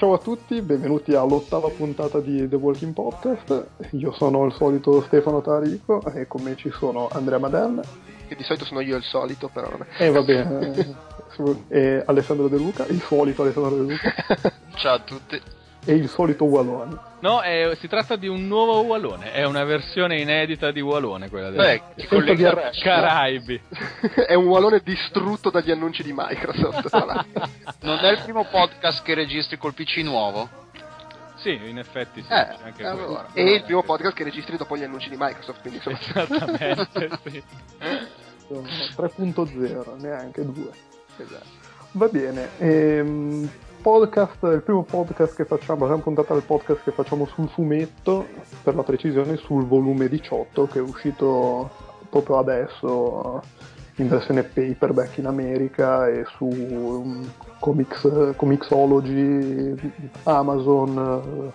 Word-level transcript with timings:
Ciao 0.00 0.14
a 0.14 0.18
tutti, 0.18 0.62
benvenuti 0.62 1.12
all'ottava 1.12 1.68
puntata 1.68 2.20
di 2.20 2.48
The 2.48 2.56
Walking 2.56 2.94
Podcast. 2.94 3.66
Io 3.90 4.12
sono 4.12 4.46
il 4.46 4.54
solito 4.54 5.02
Stefano 5.02 5.42
Tarico 5.42 6.02
e 6.14 6.26
con 6.26 6.40
me 6.40 6.56
ci 6.56 6.70
sono 6.70 7.10
Andrea 7.12 7.38
Madella. 7.38 7.82
Che 8.26 8.34
di 8.34 8.42
solito 8.42 8.64
sono 8.64 8.80
io 8.80 8.96
il 8.96 9.02
solito, 9.02 9.50
però 9.52 9.68
vabbè. 9.68 9.84
E 9.98 10.10
va 10.10 10.22
bene. 10.22 10.96
e 11.68 12.02
Alessandro 12.06 12.48
De 12.48 12.56
Luca, 12.56 12.86
il 12.86 13.02
solito 13.02 13.42
Alessandro 13.42 13.84
De 13.84 13.92
Luca. 13.92 14.14
Ciao 14.76 14.94
a 14.94 15.00
tutti 15.00 15.38
e 15.84 15.94
il 15.94 16.08
solito 16.08 16.44
Walone. 16.44 17.08
No, 17.20 17.40
è, 17.40 17.74
si 17.78 17.88
tratta 17.88 18.16
di 18.16 18.28
un 18.28 18.46
nuovo 18.46 18.80
Walone, 18.80 19.32
è 19.32 19.44
una 19.44 19.64
versione 19.64 20.20
inedita 20.20 20.70
di 20.70 20.80
Walone 20.80 21.28
quella 21.28 21.50
del 21.50 21.82
Beh, 21.96 22.06
collega 22.06 22.70
Caraibi. 22.70 23.60
è 24.26 24.34
un 24.34 24.46
Walone 24.46 24.80
distrutto 24.82 25.50
dagli 25.50 25.70
annunci 25.70 26.02
di 26.02 26.12
Microsoft. 26.14 26.88
non 27.80 27.98
è 27.98 28.10
il 28.10 28.20
primo 28.22 28.44
podcast 28.44 29.02
che 29.02 29.14
registri 29.14 29.58
col 29.58 29.74
PC 29.74 29.98
nuovo? 29.98 30.48
Sì, 31.36 31.58
in 31.64 31.78
effetti 31.78 32.22
sì. 32.22 32.32
Eh, 32.32 32.56
anche 32.62 32.86
allora. 32.86 33.28
E 33.32 33.54
il 33.54 33.62
primo 33.64 33.82
podcast 33.82 34.14
che 34.14 34.24
registri 34.24 34.56
dopo 34.56 34.76
gli 34.76 34.82
annunci 34.82 35.08
di 35.08 35.16
Microsoft, 35.18 35.60
quindi 35.62 35.80
insomma. 35.82 35.98
Esattamente, 35.98 37.18
sì. 37.24 37.42
3.0, 38.50 40.00
neanche 40.00 40.44
2. 40.44 40.70
Esatto. 41.16 41.58
Va 41.92 42.08
bene. 42.08 42.48
Ehm, 42.58 43.50
podcast, 43.80 44.42
il 44.44 44.62
primo 44.62 44.82
podcast 44.82 45.34
che 45.34 45.44
facciamo, 45.44 45.80
la 45.80 45.86
prima 45.86 46.02
puntata 46.02 46.34
del 46.34 46.42
podcast 46.42 46.82
che 46.82 46.92
facciamo 46.92 47.26
sul 47.26 47.48
fumetto, 47.48 48.26
per 48.62 48.74
la 48.74 48.82
precisione 48.82 49.36
sul 49.36 49.66
volume 49.66 50.08
18 50.08 50.66
che 50.66 50.78
è 50.78 50.82
uscito 50.82 51.70
proprio 52.08 52.38
adesso 52.38 53.42
in 53.96 54.08
versione 54.08 54.42
paperback 54.42 55.18
in 55.18 55.26
America 55.26 56.08
e 56.08 56.24
su 56.36 56.44
um, 56.46 57.30
comics, 57.58 58.34
Comixology, 58.36 59.74
Amazon, 60.24 61.52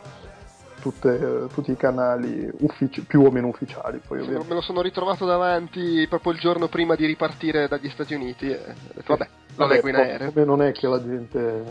tutte, 0.82 1.48
tutti 1.54 1.72
i 1.72 1.78
canali 1.78 2.48
uffici, 2.60 3.02
più 3.02 3.24
o 3.24 3.32
meno 3.32 3.48
ufficiali. 3.48 4.00
Poi, 4.06 4.24
sì, 4.24 4.30
me 4.30 4.44
lo 4.48 4.62
sono 4.62 4.82
ritrovato 4.82 5.26
davanti 5.26 6.06
proprio 6.08 6.34
il 6.34 6.40
giorno 6.40 6.68
prima 6.68 6.96
di 6.96 7.06
ripartire 7.06 7.68
dagli 7.68 7.90
Stati 7.90 8.14
Uniti 8.14 8.50
e 8.50 8.58
ho 8.58 8.94
detto 8.94 9.16
vabbè, 9.16 9.30
lo 9.56 9.68
leggo 9.68 9.90
in 9.90 9.96
aereo. 9.96 10.46
Non 10.46 10.62
è 10.62 10.72
che 10.72 10.88
la 10.88 11.04
gente 11.04 11.64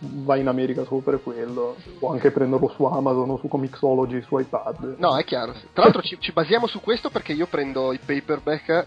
va 0.00 0.36
in 0.36 0.46
America 0.46 0.84
solo 0.84 1.00
per 1.00 1.22
quello, 1.22 1.76
può 1.98 2.12
anche 2.12 2.30
prenderlo 2.30 2.68
su 2.68 2.84
Amazon 2.84 3.30
o 3.30 3.38
su 3.38 3.48
Comixology 3.48 4.22
su 4.22 4.38
iPad. 4.38 4.96
No, 4.98 5.16
è 5.16 5.24
chiaro. 5.24 5.52
Tra 5.72 5.84
l'altro 5.84 6.02
ci, 6.02 6.16
ci 6.20 6.32
basiamo 6.32 6.66
su 6.66 6.80
questo 6.80 7.10
perché 7.10 7.32
io 7.32 7.46
prendo 7.46 7.92
i 7.92 7.98
paperback 7.98 8.86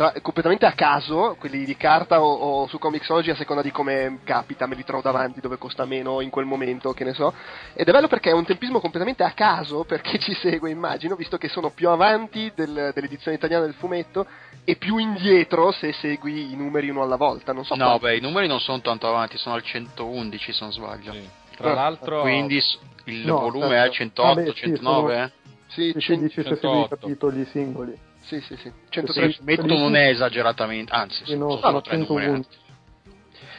tra, 0.00 0.14
completamente 0.22 0.64
a 0.64 0.72
caso, 0.72 1.36
quelli 1.38 1.62
di 1.66 1.76
carta 1.76 2.22
o, 2.22 2.32
o, 2.32 2.66
su 2.68 2.78
Comixology 2.78 3.32
a 3.32 3.34
seconda 3.34 3.60
di 3.60 3.70
come 3.70 4.20
capita, 4.24 4.66
me 4.66 4.74
li 4.74 4.82
trovo 4.82 5.02
davanti 5.02 5.40
dove 5.40 5.58
costa 5.58 5.84
meno 5.84 6.22
in 6.22 6.30
quel 6.30 6.46
momento, 6.46 6.94
che 6.94 7.04
ne 7.04 7.12
so. 7.12 7.34
Ed 7.74 7.86
è 7.86 7.92
bello 7.92 8.08
perché 8.08 8.30
è 8.30 8.32
un 8.32 8.46
tempismo 8.46 8.80
completamente 8.80 9.24
a 9.24 9.32
caso 9.32 9.84
per 9.86 10.00
chi 10.00 10.18
ci 10.18 10.32
segue, 10.32 10.70
immagino, 10.70 11.16
visto 11.16 11.36
che 11.36 11.48
sono 11.48 11.68
più 11.68 11.90
avanti 11.90 12.50
del, 12.54 12.92
dell'edizione 12.94 13.36
italiana 13.36 13.66
del 13.66 13.74
fumetto 13.74 14.26
e 14.64 14.76
più 14.76 14.96
indietro 14.96 15.70
se 15.70 15.92
segui 15.92 16.50
i 16.50 16.56
numeri 16.56 16.88
uno 16.88 17.02
alla 17.02 17.16
volta. 17.16 17.52
Non 17.52 17.66
so 17.66 17.74
no, 17.74 17.84
quanto. 17.84 18.06
beh, 18.06 18.16
i 18.16 18.20
numeri 18.20 18.46
non 18.46 18.60
sono 18.60 18.80
tanto 18.80 19.06
avanti, 19.06 19.36
sono 19.36 19.56
al 19.56 19.62
111 19.62 20.52
se 20.52 20.58
non 20.62 20.72
sbaglio. 20.72 21.12
Sì. 21.12 21.28
Tra 21.56 21.74
l'altro... 21.74 22.22
Quindi 22.22 22.58
il 23.04 23.26
no, 23.26 23.40
volume 23.40 23.74
è 23.74 23.80
al 23.80 23.90
108, 23.90 24.34
vabbè, 24.34 24.52
109? 24.54 25.14
Sono... 25.14 25.30
Sì, 25.66 25.92
sì, 25.92 26.00
100... 26.00 26.28
se 26.30 26.56
segui 26.56 26.80
i 26.80 26.88
capitoli 26.88 27.44
singoli. 27.44 28.08
Sì, 28.30 28.40
sì, 28.42 28.56
sì. 28.58 28.72
103 28.90 29.32
sì, 29.32 29.38
metto 29.42 29.66
non 29.66 29.96
è 29.96 30.08
esageratamente, 30.08 30.92
anzi, 30.92 31.24
sì, 31.24 31.36
no, 31.36 31.56
sono 31.56 31.82
111. 31.82 32.48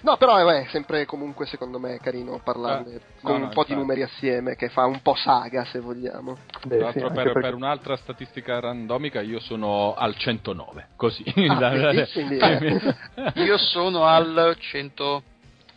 No, 0.03 0.15
però 0.15 0.37
è 0.47 0.65
sempre 0.69 1.05
comunque 1.05 1.45
secondo 1.45 1.77
me 1.77 1.99
carino 1.99 2.39
parlarne 2.43 2.93
eh, 2.95 3.01
con 3.21 3.31
no, 3.31 3.35
un 3.35 3.41
no, 3.41 3.47
po' 3.49 3.59
infatti. 3.59 3.73
di 3.73 3.75
numeri 3.75 4.01
assieme 4.01 4.55
che 4.55 4.69
fa 4.69 4.85
un 4.85 5.01
po' 5.01 5.13
saga 5.15 5.65
se 5.65 5.79
vogliamo. 5.79 6.37
Beh, 6.63 6.77
Tra 6.77 6.85
l'altro 6.85 7.07
sì, 7.09 7.13
per, 7.13 7.23
perché... 7.23 7.39
per, 7.41 7.53
un'altra 7.53 7.95
statistica 7.97 8.59
randomica 8.61 9.19
io 9.21 9.41
sono 9.41 9.93
al 9.93 10.15
109, 10.15 10.87
così. 10.95 11.23
Ah, 11.49 11.55
da, 11.59 12.07
quindi, 12.13 12.37
eh. 12.39 13.43
io 13.43 13.57
sono 13.57 14.05
al 14.05 14.55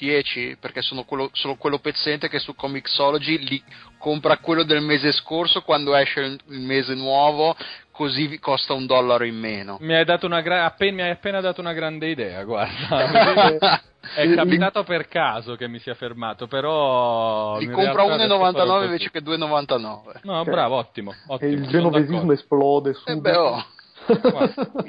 110 0.04 0.56
perché 0.60 0.82
sono 0.82 1.04
quello, 1.04 1.30
sono 1.32 1.56
quello 1.56 1.78
pezzente 1.78 2.28
che 2.28 2.38
su 2.38 2.54
Comixology 2.54 3.38
li 3.38 3.62
compra 3.98 4.38
quello 4.38 4.64
del 4.64 4.82
mese 4.82 5.12
scorso 5.12 5.62
quando 5.62 5.94
esce 5.96 6.20
il 6.20 6.60
mese 6.60 6.94
nuovo 6.94 7.56
così 7.90 8.38
costa 8.40 8.72
un 8.72 8.86
dollaro 8.86 9.24
in 9.24 9.38
meno. 9.38 9.78
Mi 9.80 9.94
hai, 9.94 10.04
gra- 10.04 10.64
appena, 10.64 10.94
mi 10.94 11.02
hai 11.02 11.10
appena 11.10 11.40
dato 11.40 11.60
una 11.60 11.72
grande 11.72 12.08
idea, 12.08 12.42
guarda. 12.42 13.80
È 14.14 14.34
capitato 14.34 14.82
per 14.84 15.08
caso 15.08 15.56
che 15.56 15.66
mi 15.66 15.78
sia 15.78 15.94
fermato, 15.94 16.46
però. 16.46 17.56
Li 17.58 17.70
compra 17.70 18.04
1,99 18.04 18.84
invece 18.84 19.10
che 19.10 19.22
2,99. 19.22 20.20
No, 20.24 20.44
bravo, 20.44 20.76
ottimo. 20.76 21.14
ottimo 21.26 21.50
e 21.50 21.54
il 21.54 21.66
genovesismo 21.66 22.32
esplode 22.32 22.92
subito. 22.92 23.12
Eh 23.12 23.16
beh, 23.16 23.36
oh. 23.36 23.64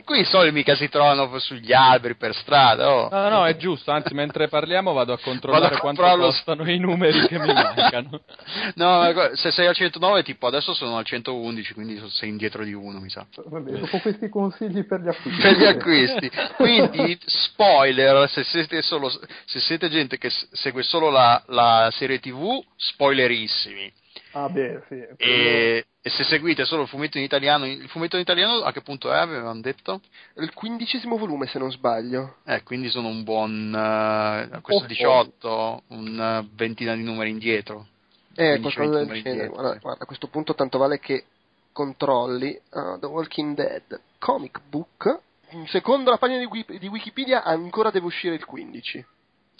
Qui 0.03 0.19
i 0.19 0.25
soldi 0.25 0.51
mica 0.51 0.75
si 0.75 0.89
trovano 0.89 1.39
sugli 1.39 1.73
alberi 1.73 2.15
per 2.15 2.35
strada. 2.35 2.89
Oh. 2.89 3.09
No, 3.09 3.29
no, 3.29 3.45
è 3.45 3.55
giusto. 3.57 3.91
Anzi, 3.91 4.13
mentre 4.13 4.47
parliamo 4.47 4.93
vado 4.93 5.13
a 5.13 5.19
controllare 5.19 5.63
vado 5.63 5.75
a 5.75 5.79
quanto 5.79 6.03
costano 6.17 6.69
i 6.69 6.77
numeri 6.77 7.27
che 7.27 7.39
mi 7.39 7.53
mancano. 7.53 8.21
No, 8.75 9.11
se 9.33 9.51
sei 9.51 9.67
al 9.67 9.75
109, 9.75 10.23
tipo 10.23 10.47
adesso 10.47 10.73
sono 10.73 10.97
al 10.97 11.05
111, 11.05 11.73
quindi 11.73 12.01
sei 12.09 12.29
indietro 12.29 12.63
di 12.63 12.73
uno, 12.73 12.99
mi 12.99 13.09
sa. 13.09 13.25
Vabbè, 13.35 13.71
dopo 13.71 13.99
questi 13.99 14.29
consigli 14.29 14.85
per 14.85 15.01
gli 15.01 15.07
acquisti. 15.07 15.41
Per 15.41 15.57
gli 15.57 15.65
acquisti. 15.65 16.31
Quindi, 16.55 17.17
spoiler, 17.25 18.29
se 18.29 18.43
siete, 18.43 18.81
solo, 18.81 19.09
se 19.09 19.59
siete 19.59 19.89
gente 19.89 20.17
che 20.17 20.29
segue 20.29 20.83
solo 20.83 21.09
la, 21.09 21.41
la 21.47 21.89
serie 21.91 22.19
TV, 22.19 22.61
spoilerissimi 22.75 23.91
Ah, 24.37 24.49
beh, 24.49 24.81
sì. 24.89 24.95
E, 25.15 25.85
e, 26.01 26.09
se 26.09 26.25
seguite 26.25 26.65
solo 26.65 26.81
il 26.81 26.89
fumetto 26.89 27.17
in 27.17 27.23
italiano, 27.23 27.65
il 27.65 27.87
fumetto 27.87 28.17
in 28.17 28.21
italiano 28.21 28.63
a 28.63 28.73
che 28.73 28.81
punto 28.81 29.09
è? 29.09 29.15
Avevano 29.15 29.61
detto? 29.61 30.01
Il 30.35 30.53
quindicesimo 30.53 31.17
volume, 31.17 31.47
se 31.47 31.57
non 31.57 31.71
sbaglio. 31.71 32.35
Eh, 32.43 32.61
quindi 32.63 32.89
sono 32.89 33.07
un 33.07 33.23
buon. 33.23 33.69
Uh, 33.73 34.59
questo 34.59 34.83
oh, 34.83 34.87
18, 34.87 35.47
oh. 35.47 35.83
un 35.87 36.45
ventina 36.53 36.93
di 36.95 37.03
numeri 37.03 37.29
indietro. 37.29 37.87
Eh, 38.35 38.59
qualcosa 38.59 39.05
del 39.05 39.23
genere. 39.23 39.47
Guarda, 39.47 39.77
guarda, 39.77 40.03
a 40.03 40.05
questo 40.05 40.27
punto 40.27 40.53
tanto 40.53 40.77
vale 40.77 40.99
che 40.99 41.23
controlli 41.71 42.59
uh, 42.71 42.99
The 42.99 43.05
Walking 43.05 43.55
Dead 43.55 44.01
Comic 44.19 44.59
Book. 44.67 45.19
Secondo 45.67 46.09
la 46.09 46.17
pagina 46.17 46.39
di, 46.39 46.77
di 46.77 46.87
Wikipedia 46.87 47.43
ancora 47.43 47.89
deve 47.89 48.07
uscire 48.07 48.35
il 48.35 48.43
15. 48.43 49.05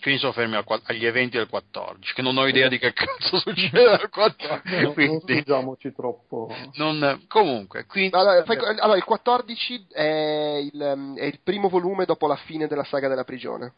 Quindi 0.02 0.20
sono 0.20 0.34
fermi 0.34 0.56
al, 0.56 0.66
agli 0.84 1.06
eventi 1.06 1.38
del 1.38 1.48
14, 1.48 2.14
che 2.14 2.22
non 2.22 2.38
ho 2.38 2.48
idea 2.48 2.68
di 2.68 2.78
che 2.78 2.94
cazzo 2.94 3.40
succede 3.44 3.86
al 3.86 4.10
14. 4.10 4.94
quindi, 4.94 5.44
non 5.48 5.76
troppo. 5.96 6.54
Non, 6.76 7.24
comunque, 7.28 7.86
quindi... 7.86 8.16
allora, 8.16 8.44
fai, 8.44 8.58
allora, 8.58 8.98
il 8.98 9.04
14 9.04 9.88
è 9.92 10.60
il, 10.72 11.14
è 11.18 11.24
il, 11.24 11.40
primo 11.44 11.70
volume 11.70 12.06
dopo 12.06 12.28
la 12.28 12.36
fine 12.36 12.68
della 12.68 12.84
saga 12.84 13.08
della 13.08 13.24
prigione. 13.24 13.74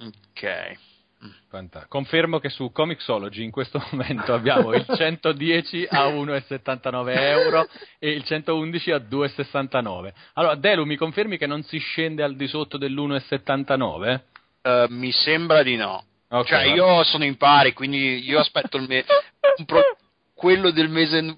Ok. 0.00 0.76
Fantastico. 1.48 1.88
Confermo 1.88 2.38
che 2.38 2.48
su 2.48 2.70
Comixology 2.70 3.42
in 3.42 3.50
questo 3.50 3.82
momento 3.90 4.32
abbiamo 4.32 4.72
il 4.72 4.84
110 4.86 5.86
a 5.88 6.06
1,79 6.08 7.18
euro 7.18 7.66
e 7.98 8.10
il 8.10 8.22
111 8.22 8.90
a 8.92 8.98
2,69. 8.98 10.12
Allora, 10.34 10.54
Delu, 10.54 10.84
mi 10.84 10.96
confermi 10.96 11.36
che 11.36 11.46
non 11.46 11.62
si 11.64 11.78
scende 11.78 12.22
al 12.22 12.36
di 12.36 12.46
sotto 12.46 12.78
dell'1,79? 12.78 14.20
Uh, 14.62 14.86
mi 14.88 15.12
sembra 15.12 15.62
di 15.62 15.76
no. 15.76 16.04
Okay, 16.30 16.66
cioè, 16.66 16.74
io 16.74 17.04
sono 17.04 17.24
in 17.24 17.36
pari, 17.36 17.72
quindi 17.72 18.22
io 18.24 18.38
aspetto 18.38 18.76
il 18.76 18.86
me- 18.86 19.04
pro- 19.64 19.96
quello 20.38 20.70
del 20.70 20.88
mese 20.88 21.34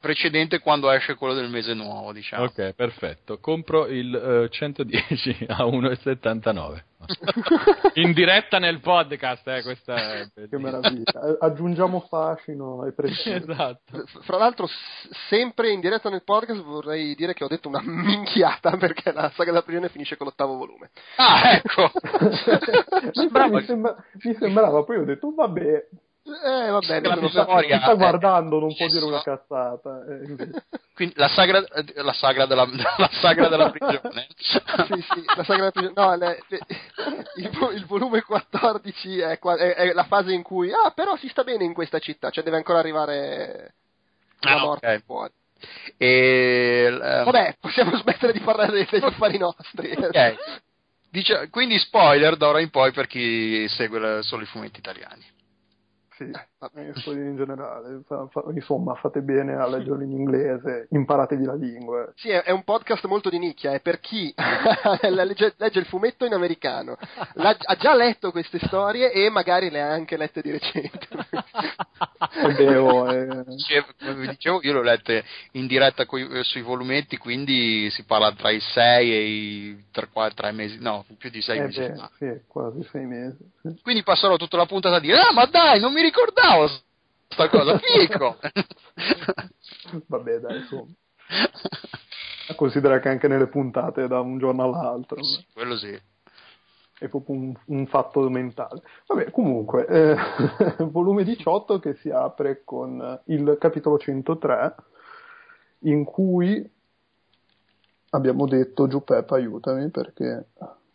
precedente 0.00 0.60
quando 0.60 0.88
esce 0.88 1.16
quello 1.16 1.34
del 1.34 1.50
mese 1.50 1.74
nuovo, 1.74 2.12
diciamo. 2.12 2.44
Ok, 2.44 2.72
perfetto. 2.74 3.38
Compro 3.40 3.86
il 3.88 4.14
uh, 4.14 4.48
110 4.48 5.46
a 5.48 5.64
1,79. 5.64 6.82
in 7.94 8.12
diretta 8.12 8.58
nel 8.58 8.80
podcast, 8.80 9.46
eh, 9.48 9.62
questa 9.62 9.94
è 9.94 10.30
Che 10.48 10.56
meraviglia. 10.56 11.36
Aggiungiamo 11.40 12.06
fascino 12.08 12.86
e 12.86 12.92
prestigio. 12.92 13.52
esatto. 13.52 14.04
Fra 14.22 14.38
l'altro, 14.38 14.68
sempre 15.28 15.72
in 15.72 15.80
diretta 15.80 16.08
nel 16.08 16.22
podcast 16.22 16.62
vorrei 16.62 17.16
dire 17.16 17.34
che 17.34 17.42
ho 17.42 17.48
detto 17.48 17.66
una 17.66 17.82
minchiata 17.82 18.76
perché 18.78 19.12
la 19.12 19.30
saga 19.30 19.50
della 19.50 19.62
prigione 19.62 19.88
finisce 19.88 20.16
con 20.16 20.26
l'ottavo 20.26 20.56
volume. 20.56 20.90
Ah, 21.16 21.54
ecco! 21.54 21.90
mi, 23.50 23.64
sembra, 23.64 23.96
mi, 24.22 24.34
sembrava, 24.38 24.84
poi 24.84 24.98
ho 24.98 25.04
detto, 25.04 25.34
vabbè, 25.34 25.88
Eh, 26.26 26.70
va 26.70 26.78
bene, 26.78 27.08
La 27.08 27.16
fatto- 27.16 27.54
Mi 27.66 27.80
sta 27.80 27.92
eh, 27.92 27.96
guardando, 27.96 28.58
non 28.58 28.74
può 28.74 28.86
dire 28.86 29.04
una 29.04 29.20
cazzata. 29.22 30.04
eh. 30.08 30.62
Quindi 30.94 31.14
la 31.16 31.28
sagra, 31.28 31.62
la 31.96 32.12
sagra 32.12 32.46
della, 32.46 32.66
la 32.96 33.10
sagra 33.20 33.48
della 33.48 33.68
prigione. 33.70 34.26
sì, 34.38 35.02
sì, 35.12 35.24
la 35.36 35.44
sagra 35.44 35.70
della- 35.74 35.92
no, 35.94 36.14
le- 36.16 36.42
le- 36.48 36.60
il, 37.36 37.50
il 37.74 37.84
volume 37.86 38.22
14 38.22 39.18
è, 39.18 39.38
è- 39.38 39.74
è 39.74 39.92
la 39.92 40.04
fase 40.04 40.32
in 40.32 40.42
cui, 40.42 40.72
ah, 40.72 40.92
però 40.94 41.16
si 41.16 41.28
sta 41.28 41.42
bene 41.44 41.64
in 41.64 41.74
questa 41.74 41.98
città, 41.98 42.30
cioè 42.30 42.44
deve 42.44 42.56
ancora 42.56 42.78
arrivare 42.78 43.74
la 44.40 44.54
Ah, 44.54 44.58
morte 44.60 44.94
ok. 44.94 45.02
fuori. 45.04 45.32
E, 45.98 46.86
ehm, 46.90 47.24
Vabbè, 47.24 47.56
possiamo 47.60 47.96
smettere 47.96 48.32
di 48.32 48.40
parlare 48.40 48.72
dei- 48.72 48.86
degli 48.88 49.04
affari 49.04 49.36
nostri. 49.36 49.90
ok. 49.92 50.34
Dice- 51.10 51.48
quindi 51.50 51.78
spoiler 51.78 52.36
d'ora 52.36 52.60
in 52.60 52.70
poi 52.70 52.92
per 52.92 53.06
chi 53.08 53.66
segue 53.68 53.98
la- 53.98 54.22
solo 54.22 54.42
i 54.42 54.46
fumetti 54.46 54.78
italiani. 54.78 55.32
Sì, 56.16 56.24
eh, 56.24 56.92
poi 57.04 57.14
in 57.14 57.36
generale, 57.36 58.02
insomma, 58.52 58.94
fate 58.94 59.20
bene 59.20 59.54
a 59.54 59.66
leggerlo 59.66 60.02
in 60.02 60.12
inglese, 60.12 60.86
imparatevi 60.90 61.44
la 61.44 61.54
lingua. 61.54 62.12
Sì, 62.14 62.28
è, 62.28 62.50
un 62.52 62.62
podcast 62.62 63.06
molto 63.06 63.30
di 63.30 63.38
nicchia, 63.38 63.72
è 63.72 63.80
per 63.80 63.98
chi 63.98 64.32
legge, 65.10 65.54
legge 65.56 65.80
il 65.80 65.86
fumetto 65.86 66.24
in 66.24 66.32
americano, 66.32 66.96
ha 66.96 67.76
già 67.76 67.94
letto 67.96 68.30
queste 68.30 68.60
storie 68.60 69.10
e 69.10 69.28
magari 69.28 69.70
le 69.70 69.82
ha 69.82 69.90
anche 69.90 70.16
lette 70.16 70.40
di 70.40 70.52
recente. 70.52 71.08
Oh, 72.80 73.10
eh, 73.10 73.44
Come 73.98 74.14
vi 74.14 74.28
dicevo, 74.28 74.60
io 74.62 74.72
le 74.72 74.78
ho 74.78 74.82
lette 74.82 75.24
in 75.52 75.66
diretta 75.66 76.06
coi- 76.06 76.28
eh, 76.30 76.44
sui 76.44 76.62
volumetti, 76.62 77.16
quindi 77.16 77.88
si 77.90 78.04
parla 78.04 78.32
tra 78.32 78.50
i 78.50 78.60
6 78.60 79.12
e 79.12 79.24
i 79.26 79.84
3, 79.90 80.52
mesi, 80.52 80.78
no, 80.80 81.04
più 81.18 81.30
di 81.30 81.40
6 81.40 81.58
eh 81.58 81.62
mesi 81.62 81.78
beh, 81.80 82.08
sì, 82.18 82.40
quasi 82.46 82.82
sei 82.90 83.06
mesi. 83.06 83.38
sì. 83.62 83.80
Quindi 83.82 84.02
passerò 84.02 84.36
tutta 84.36 84.56
la 84.56 84.66
puntata 84.66 84.96
a 84.96 85.00
dire, 85.00 85.18
ah 85.18 85.32
ma 85.32 85.44
dai, 85.46 85.80
non 85.80 85.92
mi 85.92 86.02
ricordavo 86.02 86.68
sta 87.28 87.48
cosa, 87.48 87.78
fico! 87.78 88.38
Vabbè, 90.06 90.38
dai, 90.38 90.56
insomma. 90.58 90.92
Considera 92.56 93.00
che 93.00 93.08
anche 93.08 93.28
nelle 93.28 93.48
puntate 93.48 94.06
da 94.06 94.20
un 94.20 94.38
giorno 94.38 94.62
all'altro? 94.64 95.22
Sì, 95.22 95.44
quello 95.52 95.76
sì. 95.76 95.98
È 96.98 97.08
proprio 97.08 97.36
un, 97.36 97.54
un 97.66 97.86
fatto 97.86 98.28
mentale. 98.30 98.82
Vabbè, 99.06 99.30
comunque, 99.30 99.86
eh, 99.86 100.16
volume 100.90 101.24
18 101.24 101.78
che 101.78 101.94
si 101.94 102.10
apre 102.10 102.62
con 102.64 103.20
il 103.26 103.56
capitolo 103.58 103.98
103 103.98 104.74
in 105.80 106.04
cui 106.04 106.70
abbiamo 108.10 108.46
detto 108.46 108.86
Giuseppe 108.86 109.34
aiutami 109.34 109.90
perché 109.90 110.46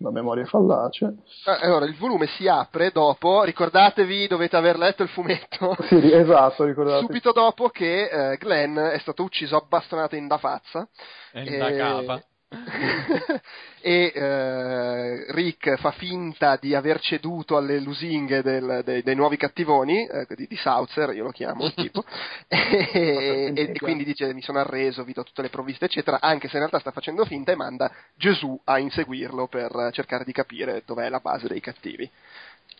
la 0.01 0.11
memoria 0.11 0.43
è 0.43 0.47
fallace. 0.47 1.13
Ah, 1.45 1.59
Allora, 1.59 1.85
il 1.85 1.95
volume 1.97 2.27
si 2.27 2.47
apre 2.47 2.91
dopo, 2.91 3.43
ricordatevi, 3.43 4.27
dovete 4.27 4.55
aver 4.55 4.77
letto 4.77 5.03
il 5.03 5.09
fumetto. 5.09 5.75
Sì, 5.89 6.11
esatto, 6.11 6.63
ricordate. 6.63 7.05
Subito 7.05 7.31
dopo 7.31 7.69
che 7.69 8.05
eh, 8.05 8.37
Glenn 8.37 8.77
è 8.77 8.97
stato 8.99 9.23
ucciso 9.23 9.57
a 9.57 9.65
bastonate 9.67 10.15
in 10.15 10.27
da 10.27 10.37
fazza. 10.37 10.87
E 11.33 11.57
da 11.57 11.73
capa. 11.73 12.23
e 13.81 14.11
eh, 14.13 15.31
Rick 15.33 15.75
fa 15.77 15.91
finta 15.91 16.57
di 16.57 16.73
aver 16.73 16.99
ceduto 16.99 17.55
alle 17.55 17.79
lusinghe 17.79 18.41
del- 18.41 18.81
dei, 18.83 19.03
dei 19.03 19.15
nuovi 19.15 19.37
cattivoni 19.37 20.07
eh, 20.07 20.25
di, 20.35 20.47
di 20.47 20.57
Sautzer, 20.57 21.13
io 21.13 21.25
lo 21.25 21.31
chiamo 21.31 21.65
il 21.65 21.73
tipo 21.75 22.03
e, 22.47 23.53
e- 23.53 23.53
e 23.55 23.79
quindi 23.79 24.03
dice 24.03 24.33
mi 24.33 24.41
sono 24.41 24.59
arreso, 24.59 25.03
vi 25.03 25.13
do 25.13 25.23
tutte 25.23 25.43
le 25.43 25.49
provviste 25.49 25.85
eccetera 25.85 26.19
anche 26.21 26.47
se 26.47 26.53
in 26.53 26.59
realtà 26.59 26.79
sta 26.79 26.91
facendo 26.91 27.23
finta 27.25 27.51
e 27.51 27.55
manda 27.55 27.91
Gesù 28.15 28.59
a 28.63 28.79
inseguirlo 28.79 29.47
per 29.47 29.89
cercare 29.91 30.23
di 30.23 30.31
capire 30.31 30.81
dov'è 30.85 31.07
la 31.09 31.19
base 31.19 31.47
dei 31.47 31.59
cattivi. 31.59 32.09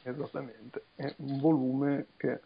Esattamente, 0.02 0.84
è 0.96 1.14
un 1.18 1.40
volume 1.40 2.08
che 2.18 2.40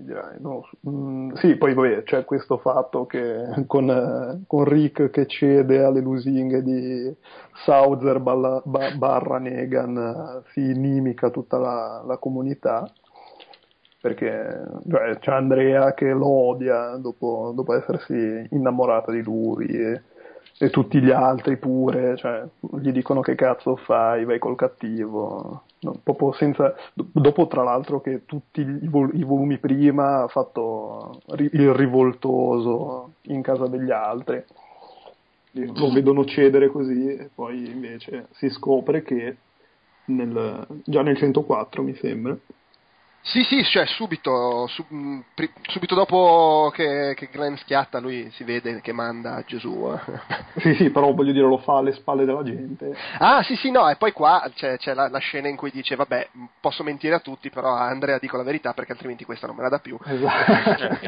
mi 0.00 0.06
dirai, 0.06 0.36
no, 0.40 0.68
mm, 0.88 1.32
sì, 1.34 1.56
poi 1.56 1.74
vabbè, 1.74 2.02
c'è 2.02 2.24
questo 2.24 2.58
fatto 2.58 3.06
che 3.06 3.44
con, 3.66 3.90
eh, 3.90 4.44
con 4.46 4.64
Rick 4.64 5.10
che 5.10 5.26
cede 5.26 5.82
alle 5.82 6.00
lusinghe 6.00 6.62
di 6.62 7.14
Sautzer 7.64 8.18
balla- 8.20 8.62
ba- 8.64 8.94
barra 8.96 9.38
Negan 9.38 9.96
eh, 10.44 10.50
si 10.52 10.60
inimica 10.70 11.30
tutta 11.30 11.58
la, 11.58 12.02
la 12.06 12.16
comunità 12.18 12.90
perché 14.00 14.64
cioè, 14.88 15.18
c'è 15.18 15.32
Andrea 15.32 15.92
che 15.92 16.10
lo 16.10 16.26
odia 16.26 16.96
dopo, 16.96 17.52
dopo 17.54 17.74
essersi 17.74 18.46
innamorata 18.50 19.12
di 19.12 19.22
lui 19.22 19.66
e, 19.66 20.02
e 20.62 20.68
tutti 20.68 21.00
gli 21.00 21.10
altri 21.10 21.56
pure, 21.56 22.18
cioè, 22.18 22.44
gli 22.82 22.92
dicono 22.92 23.22
che 23.22 23.34
cazzo 23.34 23.76
fai, 23.76 24.26
vai 24.26 24.38
col 24.38 24.56
cattivo, 24.56 25.62
no, 25.80 25.94
proprio 26.02 26.32
senza, 26.32 26.74
do- 26.92 27.06
dopo 27.12 27.46
tra 27.46 27.62
l'altro 27.62 28.02
che 28.02 28.26
tutti 28.26 28.60
i, 28.60 28.86
vol- 28.86 29.14
i 29.14 29.24
volumi 29.24 29.56
prima 29.56 30.22
ha 30.22 30.28
fatto 30.28 31.22
ri- 31.28 31.48
il 31.54 31.72
rivoltoso 31.72 33.12
in 33.28 33.40
casa 33.40 33.68
degli 33.68 33.90
altri, 33.90 34.44
lo 35.52 35.90
vedono 35.92 36.26
cedere 36.26 36.68
così 36.68 37.06
e 37.06 37.30
poi 37.34 37.70
invece 37.70 38.26
si 38.32 38.50
scopre 38.50 39.02
che 39.02 39.36
nel- 40.06 40.66
già 40.84 41.00
nel 41.00 41.16
104 41.16 41.82
mi 41.82 41.94
sembra, 41.94 42.36
Sì, 43.22 43.44
sì, 43.44 43.62
cioè 43.64 43.84
subito, 43.86 44.66
su- 44.66 44.84
mh, 44.88 45.24
pri- 45.34 45.52
subito 45.68 45.94
dopo 45.94 46.70
che, 46.74 47.12
che 47.14 47.28
Glenn 47.30 47.54
schiatta 47.56 48.00
lui 48.00 48.30
si 48.32 48.44
vede 48.44 48.80
che 48.80 48.92
manda 48.92 49.42
Gesù. 49.46 49.92
eh. 49.92 50.60
sì 50.60 50.74
sì 50.74 50.90
però 50.90 51.12
voglio 51.12 51.32
dire 51.32 51.46
lo 51.46 51.58
fa 51.58 51.76
alle 51.76 51.92
spalle 51.92 52.24
della 52.24 52.42
gente, 52.42 52.92
ah, 53.18 53.42
sì, 53.42 53.56
sì, 53.56 53.70
no, 53.70 53.88
e 53.88 53.96
poi 53.96 54.12
qua 54.12 54.50
c'è, 54.54 54.78
c'è 54.78 54.94
la, 54.94 55.08
la 55.08 55.18
scena 55.18 55.48
in 55.48 55.56
cui 55.56 55.70
dice, 55.70 55.96
vabbè, 55.96 56.30
posso 56.60 56.82
mentire 56.82 57.14
a 57.14 57.20
tutti, 57.20 57.50
però 57.50 57.74
a 57.74 57.86
Andrea 57.88 58.18
dico 58.18 58.36
la 58.36 58.42
verità 58.42 58.72
perché 58.72 58.92
altrimenti 58.92 59.24
questa 59.24 59.46
non 59.46 59.54
me 59.54 59.62
la 59.62 59.68
dà 59.68 59.78
più. 59.78 59.98
esatto. 60.02 60.76
Cioè, 60.78 60.98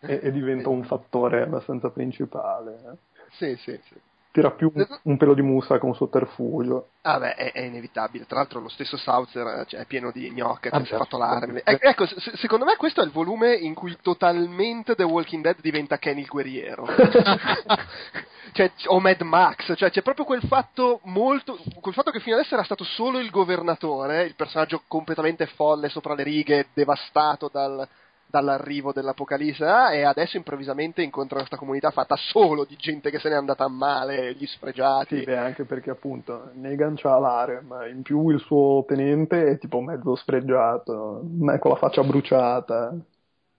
e, 0.00 0.20
e 0.22 0.32
diventa 0.32 0.70
un 0.70 0.82
fattore 0.84 1.42
abbastanza 1.42 1.90
principale. 1.90 2.72
eh. 2.72 2.96
Sì, 3.32 3.56
sì, 3.62 3.78
sì. 3.88 3.94
Tira 4.32 4.52
più 4.52 4.70
un, 4.72 4.86
un 5.02 5.16
pelo 5.16 5.34
di 5.34 5.42
musa 5.42 5.78
che 5.78 5.84
un 5.84 5.94
sotterfugio. 5.94 6.90
Ah 7.02 7.18
beh, 7.18 7.34
è, 7.34 7.52
è 7.52 7.60
inevitabile. 7.62 8.26
Tra 8.26 8.36
l'altro 8.36 8.60
lo 8.60 8.68
stesso 8.68 8.96
Sautzer 8.96 9.44
eh, 9.46 9.64
cioè, 9.66 9.80
è 9.80 9.86
pieno 9.86 10.12
di 10.12 10.30
gnocche, 10.30 10.68
Ah, 10.68 10.78
che 10.78 10.84
si 10.86 10.92
è 10.94 10.96
certo. 10.96 11.04
fatto 11.04 11.18
l'armi. 11.18 11.60
Eh, 11.64 11.78
ecco, 11.80 12.06
se- 12.06 12.36
secondo 12.36 12.64
me 12.64 12.76
questo 12.76 13.00
è 13.00 13.04
il 13.04 13.10
volume 13.10 13.54
in 13.54 13.74
cui 13.74 13.96
totalmente 14.00 14.94
The 14.94 15.02
Walking 15.02 15.42
Dead 15.42 15.56
diventa 15.60 15.98
Kenny 15.98 16.20
il 16.20 16.28
guerriero. 16.28 16.86
cioè, 18.52 18.70
o 18.86 19.00
Mad 19.00 19.20
Max, 19.22 19.72
cioè 19.76 19.90
c'è 19.90 20.02
proprio 20.02 20.24
quel 20.24 20.42
fatto 20.42 21.00
molto 21.04 21.58
quel 21.80 21.94
fatto 21.94 22.10
che 22.12 22.20
fino 22.20 22.36
adesso 22.36 22.54
era 22.54 22.62
stato 22.62 22.84
solo 22.84 23.18
il 23.18 23.30
governatore, 23.30 24.22
il 24.24 24.34
personaggio 24.36 24.82
completamente 24.86 25.46
folle 25.46 25.88
sopra 25.88 26.14
le 26.14 26.22
righe, 26.22 26.68
devastato 26.72 27.48
dal- 27.52 27.88
dall'arrivo 28.30 28.92
dell'apocalisse, 28.92 29.64
ah, 29.64 29.92
e 29.92 30.04
adesso 30.04 30.36
improvvisamente 30.36 31.02
incontra 31.02 31.38
questa 31.38 31.56
comunità 31.56 31.90
fatta 31.90 32.16
solo 32.16 32.64
di 32.64 32.76
gente 32.76 33.10
che 33.10 33.18
se 33.18 33.28
n'è 33.28 33.34
andata 33.34 33.64
a 33.64 33.68
male, 33.68 34.34
gli 34.34 34.46
sfregiati. 34.46 35.18
Sì, 35.18 35.24
beh, 35.24 35.36
anche 35.36 35.64
perché 35.64 35.90
appunto 35.90 36.50
Negan 36.54 36.94
c'ha 36.96 37.18
l'area, 37.18 37.60
ma 37.60 37.86
in 37.86 38.02
più 38.02 38.28
il 38.30 38.40
suo 38.40 38.84
tenente 38.86 39.46
è 39.46 39.58
tipo 39.58 39.80
mezzo 39.80 40.14
sfregiato, 40.14 41.22
con 41.58 41.70
la 41.70 41.76
faccia 41.76 42.02
bruciata. 42.02 42.94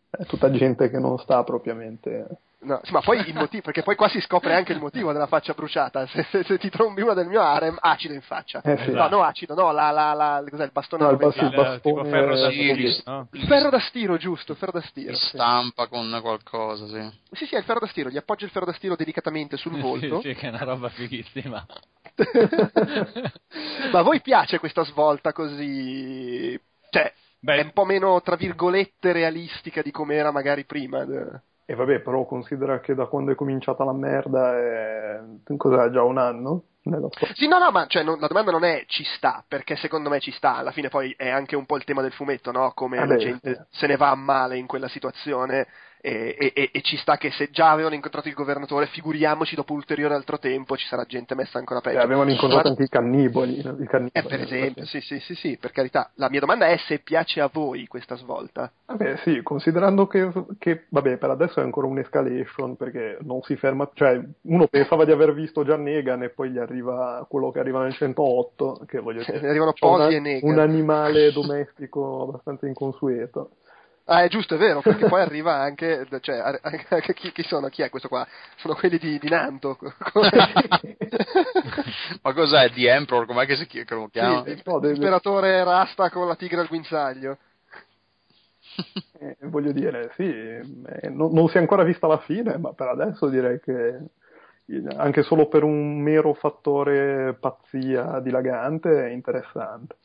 È 0.09 0.25
tutta 0.25 0.51
gente 0.51 0.89
che 0.89 0.99
non 0.99 1.17
sta 1.19 1.43
propriamente. 1.43 2.27
No, 2.63 2.79
sì, 2.83 2.91
ma 2.91 3.01
poi 3.01 3.27
il 3.27 3.33
motivo, 3.33 3.63
perché 3.63 3.81
poi 3.81 3.95
qua 3.95 4.07
si 4.07 4.21
scopre 4.21 4.53
anche 4.53 4.71
il 4.71 4.79
motivo 4.79 5.11
della 5.11 5.25
faccia 5.25 5.53
bruciata. 5.53 6.05
Se, 6.05 6.23
se- 6.29 6.43
se 6.43 6.59
ti 6.59 6.69
trombi 6.69 7.01
una 7.01 7.15
del 7.15 7.25
mio 7.25 7.41
harem, 7.41 7.75
acido 7.79 8.13
in 8.13 8.21
faccia. 8.21 8.61
Eh 8.61 8.77
sì. 8.85 8.91
No, 8.91 9.07
no, 9.07 9.23
acido, 9.23 9.55
no, 9.55 9.71
la, 9.71 9.89
la, 9.89 10.13
la, 10.13 10.43
cos'è 10.47 10.65
il 10.65 10.71
bastone 10.71 11.03
No, 11.03 11.09
il 11.09 11.17
bastone- 11.17 11.47
Il, 11.47 11.53
tipo 11.55 11.61
bastone- 11.63 12.09
ferro 12.09 12.35
da 12.37 12.49
sì, 12.51 12.53
stiro, 12.53 13.01
no? 13.05 13.27
Il 13.31 13.45
ferro 13.47 13.69
da 13.71 13.79
stiro, 13.79 14.17
giusto, 14.17 14.53
ferro 14.53 14.71
da 14.73 14.81
stiro. 14.81 15.15
Sì. 15.15 15.27
stampa 15.29 15.87
con 15.87 16.15
qualcosa, 16.21 16.85
sì. 16.85 17.09
sì, 17.31 17.45
sì, 17.47 17.55
è 17.55 17.57
il 17.57 17.63
ferro 17.63 17.79
da 17.79 17.87
stiro, 17.87 18.09
gli 18.09 18.17
appoggia 18.17 18.45
il 18.45 18.51
ferro 18.51 18.65
da 18.65 18.73
stiro 18.73 18.95
delicatamente 18.95 19.57
sul 19.57 19.79
volto. 19.79 20.21
Sì, 20.21 20.29
sì, 20.29 20.35
che 20.35 20.45
è 20.45 20.49
una 20.49 20.63
roba 20.63 20.89
fighissima. 20.89 21.65
ma 23.91 23.99
a 23.99 24.03
voi 24.03 24.21
piace 24.21 24.59
questa 24.59 24.83
svolta 24.83 25.33
così... 25.33 26.59
Cioè, 26.91 27.11
Beh, 27.39 27.55
è 27.55 27.63
un 27.63 27.71
po' 27.73 27.85
meno, 27.85 28.21
tra 28.21 28.35
virgolette, 28.35 29.11
realistica 29.13 29.81
di 29.81 29.89
come 29.89 30.13
era 30.13 30.29
magari 30.31 30.63
prima. 30.65 31.03
E 31.65 31.75
vabbè, 31.75 31.99
però 32.01 32.25
considera 32.25 32.79
che 32.79 32.95
da 32.95 33.05
quando 33.05 33.31
è 33.31 33.35
cominciata 33.35 33.83
la 33.83 33.93
merda 33.93 34.57
è... 34.57 35.19
cos'è, 35.57 35.89
già 35.89 36.03
un 36.03 36.17
anno? 36.17 36.63
Sì, 37.35 37.47
no, 37.47 37.59
no, 37.59 37.69
ma 37.69 37.85
cioè, 37.85 38.03
non- 38.03 38.19
la 38.19 38.27
domanda 38.27 38.51
non 38.51 38.63
è 38.63 38.85
ci 38.87 39.03
sta, 39.03 39.43
perché 39.47 39.75
secondo 39.75 40.09
me 40.09 40.19
ci 40.19 40.31
sta, 40.31 40.55
alla 40.55 40.71
fine 40.71 40.89
poi 40.89 41.13
è 41.15 41.29
anche 41.29 41.55
un 41.55 41.65
po' 41.67 41.77
il 41.77 41.83
tema 41.83 42.01
del 42.01 42.11
fumetto, 42.11 42.51
no? 42.51 42.71
Come 42.73 42.97
Ah, 42.97 43.05
la 43.05 43.15
beh, 43.15 43.19
gente 43.19 43.53
sì. 43.69 43.77
se 43.79 43.87
ne 43.87 43.97
va 43.97 44.09
a 44.09 44.15
male 44.15 44.57
in 44.57 44.65
quella 44.65 44.87
situazione 44.87 45.67
e, 46.01 46.51
e, 46.55 46.69
e, 46.73 46.81
ci 46.81 46.97
sta 46.97 47.17
che 47.17 47.29
se 47.29 47.51
già 47.51 47.69
avevano 47.69 47.93
incontrato 47.93 48.27
il 48.27 48.33
governatore, 48.33 48.87
figuriamoci 48.87 49.53
dopo 49.53 49.73
ulteriore 49.73 50.15
altro 50.15 50.39
tempo 50.39 50.75
ci 50.75 50.87
sarà 50.87 51.05
gente 51.05 51.35
messa 51.35 51.59
ancora 51.59 51.79
peggio. 51.79 51.99
E 51.99 52.01
avevano 52.01 52.31
incontrato 52.31 52.69
anche 52.69 52.83
i 52.83 52.89
cannibali. 52.89 53.59
I 53.59 53.61
cannibali 53.61 54.09
eh, 54.11 54.23
per 54.23 54.41
esempio, 54.41 54.85
sì, 54.85 54.99
sì, 54.99 55.19
sì, 55.19 55.35
sì, 55.35 55.57
per 55.61 55.71
carità. 55.71 56.09
La 56.15 56.29
mia 56.29 56.39
domanda 56.39 56.65
è 56.67 56.77
se 56.77 56.99
piace 56.99 57.39
a 57.39 57.51
voi 57.53 57.85
questa 57.85 58.15
svolta. 58.15 58.71
Vabbè, 58.87 59.17
sì, 59.17 59.43
considerando 59.43 60.07
che, 60.07 60.31
che 60.57 60.85
vabbè, 60.89 61.17
per 61.17 61.29
adesso 61.29 61.59
è 61.59 61.63
ancora 61.63 61.85
un'escalation, 61.85 62.75
perché 62.77 63.19
non 63.21 63.41
si 63.43 63.55
ferma, 63.55 63.87
cioè, 63.93 64.19
uno 64.41 64.67
pensava 64.67 65.05
di 65.05 65.11
aver 65.11 65.35
visto 65.35 65.63
già 65.63 65.77
Negan 65.77 66.23
e 66.23 66.29
poi 66.29 66.49
gli 66.49 66.57
arriva 66.57 67.23
quello 67.29 67.51
che 67.51 67.59
arriva 67.59 67.83
nel 67.83 67.93
108, 67.93 68.85
che 68.87 68.99
voglio 68.99 69.23
dire, 69.23 69.47
arrivano 69.47 69.73
Posi 69.77 70.15
e 70.15 70.19
Negan. 70.19 70.51
Un 70.51 70.57
animale 70.57 71.31
domestico 71.31 72.23
abbastanza 72.23 72.65
inconsueto. 72.65 73.51
Ah, 74.05 74.23
è 74.23 74.27
giusto, 74.27 74.55
è 74.55 74.57
vero, 74.57 74.81
perché 74.81 75.07
poi 75.07 75.21
arriva 75.21 75.55
anche, 75.55 76.07
cioè, 76.21 76.37
anche 76.61 77.13
chi, 77.13 77.31
chi, 77.31 77.43
sono? 77.43 77.69
Chi 77.69 77.81
è 77.83 77.89
questo 77.89 78.07
qua? 78.07 78.27
Sono 78.57 78.73
quelli 78.73 78.97
di, 78.97 79.19
di 79.19 79.29
Nanto. 79.29 79.77
Ma 82.21 82.33
cos'è? 82.33 82.71
The 82.71 82.89
Emperor? 82.89 83.25
Com'è 83.25 83.45
che 83.45 83.55
si 83.55 83.67
chiama? 83.67 84.43
Sì, 84.45 84.61
no, 84.65 84.79
l'imperatore 84.79 85.63
Rasta 85.63 86.09
con 86.09 86.27
la 86.27 86.35
tigre 86.35 86.61
al 86.61 86.67
guinzaglio. 86.67 87.37
Eh, 89.21 89.37
voglio 89.41 89.71
dire, 89.71 90.11
sì, 90.15 90.23
eh, 90.23 91.09
non, 91.09 91.31
non, 91.31 91.47
si 91.47 91.57
è 91.57 91.59
ancora 91.59 91.83
vista 91.83 92.07
la 92.07 92.17
fine, 92.17 92.57
ma 92.57 92.73
per 92.73 92.87
adesso 92.87 93.29
direi 93.29 93.59
che 93.59 93.99
anche 94.95 95.21
solo 95.21 95.47
per 95.47 95.63
un 95.63 95.99
mero 95.99 96.33
fattore 96.33 97.37
pazzia 97.39 98.19
dilagante 98.19 99.07
è 99.07 99.11
interessante. 99.11 99.97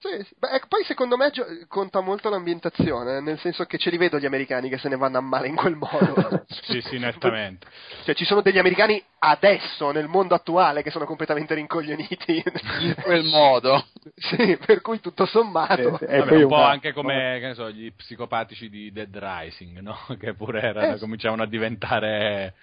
Sì, 0.00 0.24
sì. 0.24 0.34
Beh, 0.38 0.50
ecco, 0.50 0.66
poi 0.68 0.84
secondo 0.84 1.16
me 1.16 1.30
gio- 1.30 1.44
conta 1.66 2.00
molto 2.00 2.28
l'ambientazione, 2.28 3.20
nel 3.20 3.38
senso 3.40 3.64
che 3.64 3.78
ce 3.78 3.90
li 3.90 3.96
vedo 3.96 4.20
gli 4.20 4.26
americani 4.26 4.68
che 4.68 4.78
se 4.78 4.88
ne 4.88 4.96
vanno 4.96 5.18
a 5.18 5.20
male 5.20 5.48
in 5.48 5.56
quel 5.56 5.74
modo. 5.74 6.44
sì, 6.62 6.80
sì, 6.82 6.98
nettamente. 6.98 7.66
Cioè, 8.04 8.14
ci 8.14 8.24
sono 8.24 8.40
degli 8.40 8.58
americani 8.58 9.02
adesso, 9.18 9.90
nel 9.90 10.06
mondo 10.06 10.36
attuale, 10.36 10.82
che 10.82 10.92
sono 10.92 11.04
completamente 11.04 11.54
rincoglioniti. 11.54 12.42
in 12.80 12.94
quel 13.02 13.24
modo. 13.24 13.86
sì, 14.14 14.56
per 14.64 14.82
cui 14.82 15.00
tutto 15.00 15.26
sommato... 15.26 15.98
Eh, 15.98 16.18
Vabbè, 16.18 16.42
un 16.42 16.48
po' 16.48 16.54
una... 16.54 16.68
anche 16.68 16.92
come, 16.92 17.38
che 17.40 17.46
ne 17.48 17.54
so, 17.54 17.68
gli 17.68 17.92
psicopatici 17.92 18.68
di 18.68 18.92
Dead 18.92 19.14
Rising, 19.16 19.80
no? 19.80 19.98
Che 20.16 20.34
pure 20.34 20.60
erano, 20.60 20.94
eh, 20.94 20.98
cominciavano 20.98 21.42
a 21.42 21.46
diventare 21.46 22.54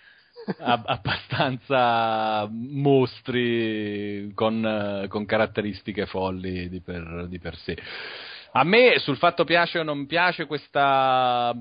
abbastanza 0.60 2.48
mostri 2.52 4.32
con, 4.34 5.06
con, 5.10 5.26
caratteristiche 5.26 6.06
folli 6.06 6.70
di 6.70 6.82
per, 6.82 7.26
di 7.28 7.40
per 7.40 7.56
sé. 7.56 7.78
A 8.58 8.64
me 8.64 9.00
sul 9.00 9.18
fatto 9.18 9.44
piace 9.44 9.80
o 9.80 9.84
non 9.84 10.06
piace 10.06 10.46
questa 10.46 11.54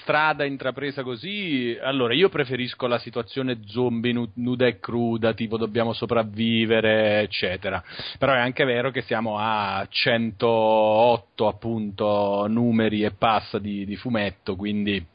strada 0.00 0.44
intrapresa 0.44 1.04
così, 1.04 1.78
allora 1.80 2.14
io 2.14 2.30
preferisco 2.30 2.88
la 2.88 2.98
situazione 2.98 3.60
zombie 3.66 4.28
nuda 4.34 4.66
e 4.66 4.80
cruda, 4.80 5.34
tipo 5.34 5.56
dobbiamo 5.56 5.92
sopravvivere, 5.92 7.20
eccetera. 7.20 7.80
Però 8.18 8.32
è 8.32 8.40
anche 8.40 8.64
vero 8.64 8.90
che 8.90 9.02
siamo 9.02 9.36
a 9.38 9.86
108 9.88 11.46
appunto 11.46 12.46
numeri 12.48 13.04
e 13.04 13.12
passa 13.12 13.60
di, 13.60 13.84
di 13.84 13.94
fumetto, 13.94 14.56
quindi 14.56 15.11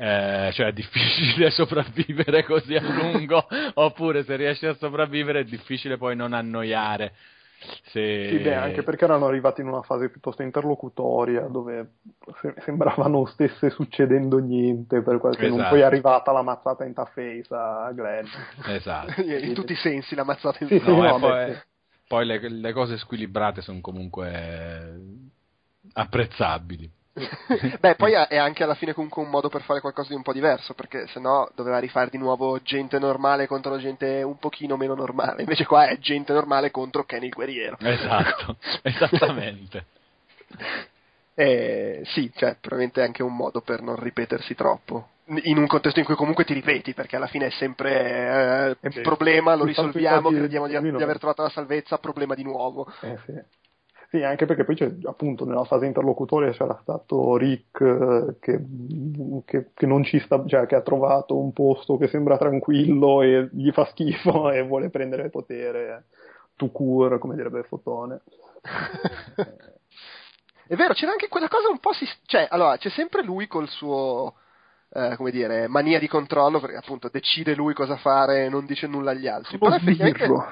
eh, 0.00 0.50
cioè 0.52 0.68
è 0.68 0.72
difficile 0.72 1.50
sopravvivere 1.50 2.44
così 2.44 2.76
a 2.76 2.82
lungo, 2.82 3.44
oppure 3.74 4.22
se 4.22 4.36
riesci 4.36 4.64
a 4.66 4.74
sopravvivere 4.74 5.40
è 5.40 5.44
difficile 5.44 5.96
poi 5.96 6.14
non 6.14 6.32
annoiare. 6.32 7.12
Se... 7.86 8.28
Sì, 8.30 8.38
beh, 8.38 8.54
anche 8.54 8.84
perché 8.84 9.02
erano 9.02 9.26
arrivati 9.26 9.62
in 9.62 9.66
una 9.66 9.82
fase 9.82 10.10
piuttosto 10.10 10.42
interlocutoria 10.42 11.48
dove 11.48 11.94
sembrava 12.62 13.08
non 13.08 13.26
stesse 13.26 13.70
succedendo 13.70 14.38
niente 14.38 15.02
per 15.02 15.18
qualche 15.18 15.46
esatto. 15.46 15.60
non 15.60 15.68
poi 15.68 15.80
è 15.80 15.82
arrivata 15.82 16.30
la 16.30 16.42
mazzata 16.42 16.84
in 16.84 16.94
face 16.94 17.46
a 17.50 17.90
Glenn. 17.92 18.26
Esatto. 18.68 19.20
in 19.22 19.54
tutti 19.54 19.72
i 19.72 19.76
sensi 19.76 20.14
la 20.14 20.22
mazzata 20.22 20.58
in 20.60 20.68
face. 20.68 20.84
Sì, 20.84 20.88
no, 20.88 21.02
no, 21.02 21.18
poi, 21.18 21.58
poi 22.06 22.26
le, 22.26 22.48
le 22.48 22.72
cose 22.72 22.96
squilibrate 22.96 23.60
sono 23.60 23.80
comunque 23.80 25.00
apprezzabili. 25.94 26.88
Beh, 27.80 27.94
poi 27.94 28.12
è 28.12 28.36
anche 28.36 28.62
alla 28.62 28.74
fine 28.74 28.92
comunque 28.92 29.22
un 29.22 29.30
modo 29.30 29.48
per 29.48 29.62
fare 29.62 29.80
qualcosa 29.80 30.08
di 30.10 30.14
un 30.14 30.22
po' 30.22 30.32
diverso, 30.32 30.74
perché 30.74 31.06
sennò 31.08 31.48
doveva 31.54 31.78
rifare 31.78 32.10
di 32.10 32.18
nuovo 32.18 32.60
gente 32.62 32.98
normale 32.98 33.46
contro 33.46 33.78
gente 33.78 34.22
un 34.22 34.38
pochino 34.38 34.76
meno 34.76 34.94
normale. 34.94 35.42
Invece 35.42 35.66
qua 35.66 35.86
è 35.86 35.98
gente 35.98 36.32
normale 36.32 36.70
contro 36.70 37.04
Kenny 37.04 37.26
il 37.26 37.32
guerriero. 37.32 37.76
Esatto, 37.80 38.56
esattamente. 38.82 39.84
Eh, 41.38 42.02
sì, 42.06 42.32
cioè, 42.34 42.56
probabilmente 42.60 43.00
è 43.00 43.04
anche 43.04 43.22
un 43.22 43.36
modo 43.36 43.60
per 43.60 43.80
non 43.80 43.94
ripetersi 43.94 44.56
troppo. 44.56 45.10
In 45.44 45.56
un 45.56 45.68
contesto 45.68 46.00
in 46.00 46.04
cui 46.04 46.16
comunque 46.16 46.44
ti 46.44 46.52
ripeti, 46.52 46.94
perché 46.94 47.14
alla 47.14 47.28
fine 47.28 47.46
è 47.46 47.50
sempre 47.50 48.76
eh, 48.80 48.88
eh 48.88 49.00
problema, 49.02 49.54
lo 49.54 49.64
risolviamo, 49.64 50.30
crediamo 50.30 50.66
di, 50.66 50.72
di, 50.80 51.00
aver 51.00 51.18
trovato 51.18 51.42
la 51.42 51.48
salvezza, 51.50 51.98
problema 51.98 52.34
di 52.34 52.42
nuovo. 52.42 52.92
Eh 53.02 53.18
sì. 53.24 53.32
Sì, 54.10 54.22
anche 54.22 54.46
perché 54.46 54.64
poi 54.64 54.74
c'è 54.74 54.90
appunto 55.04 55.44
nella 55.44 55.64
fase 55.64 55.84
interlocutoria 55.84 56.50
c'era 56.52 56.78
stato 56.80 57.36
Rick 57.36 57.78
eh, 57.82 58.36
che, 58.40 58.64
che, 59.44 59.70
che, 59.74 59.86
non 59.86 60.02
ci 60.02 60.18
sta, 60.20 60.42
cioè 60.46 60.64
che 60.64 60.76
ha 60.76 60.80
trovato 60.80 61.38
un 61.38 61.52
posto 61.52 61.98
che 61.98 62.08
sembra 62.08 62.38
tranquillo 62.38 63.20
e 63.20 63.50
gli 63.52 63.70
fa 63.70 63.84
schifo 63.84 64.48
e 64.52 64.62
vuole 64.62 64.88
prendere 64.88 65.24
il 65.24 65.30
potere 65.30 66.06
to 66.56 66.70
cure, 66.70 67.18
come 67.18 67.36
direbbe 67.36 67.64
Fotone. 67.64 68.22
È 70.66 70.74
vero, 70.74 70.94
c'era 70.94 71.12
anche 71.12 71.28
quella 71.28 71.48
cosa 71.48 71.68
un 71.68 71.78
po' 71.78 71.92
si... 71.92 72.06
cioè, 72.24 72.46
allora, 72.50 72.78
c'è 72.78 72.88
sempre 72.90 73.22
lui 73.22 73.46
col 73.46 73.68
suo 73.68 74.34
eh, 74.90 75.16
come 75.16 75.30
dire, 75.30 75.68
mania 75.68 75.98
di 75.98 76.08
controllo, 76.08 76.60
perché 76.60 76.76
appunto 76.76 77.08
decide 77.10 77.54
lui 77.54 77.74
cosa 77.74 77.96
fare 77.96 78.46
e 78.46 78.48
non 78.48 78.64
dice 78.64 78.86
nulla 78.86 79.10
agli 79.10 79.26
altri. 79.26 79.58
Però, 79.58 80.46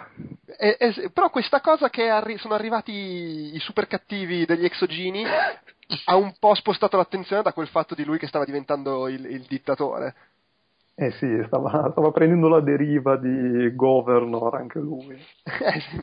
è, 0.56 0.76
è, 0.76 1.10
però, 1.10 1.30
questa 1.30 1.60
cosa 1.60 1.88
che 1.88 2.08
arri- 2.08 2.38
sono 2.38 2.54
arrivati 2.54 2.92
i 2.92 3.58
super 3.60 3.86
cattivi 3.86 4.44
degli 4.44 4.64
exogeni 4.64 5.24
ha 6.04 6.16
un 6.16 6.34
po' 6.38 6.54
spostato 6.54 6.96
l'attenzione 6.96 7.42
da 7.42 7.52
quel 7.52 7.68
fatto 7.68 7.94
di 7.94 8.04
lui 8.04 8.18
che 8.18 8.26
stava 8.26 8.44
diventando 8.44 9.08
il, 9.08 9.24
il 9.24 9.44
dittatore. 9.48 10.14
Eh 10.98 11.10
sì, 11.12 11.42
stava, 11.46 11.90
stava, 11.90 12.10
prendendo 12.10 12.48
la 12.48 12.60
deriva 12.60 13.16
di 13.16 13.74
governor 13.74 14.54
anche 14.54 14.78
lui. 14.78 15.14
eh 15.44 15.80
sì, 15.80 16.02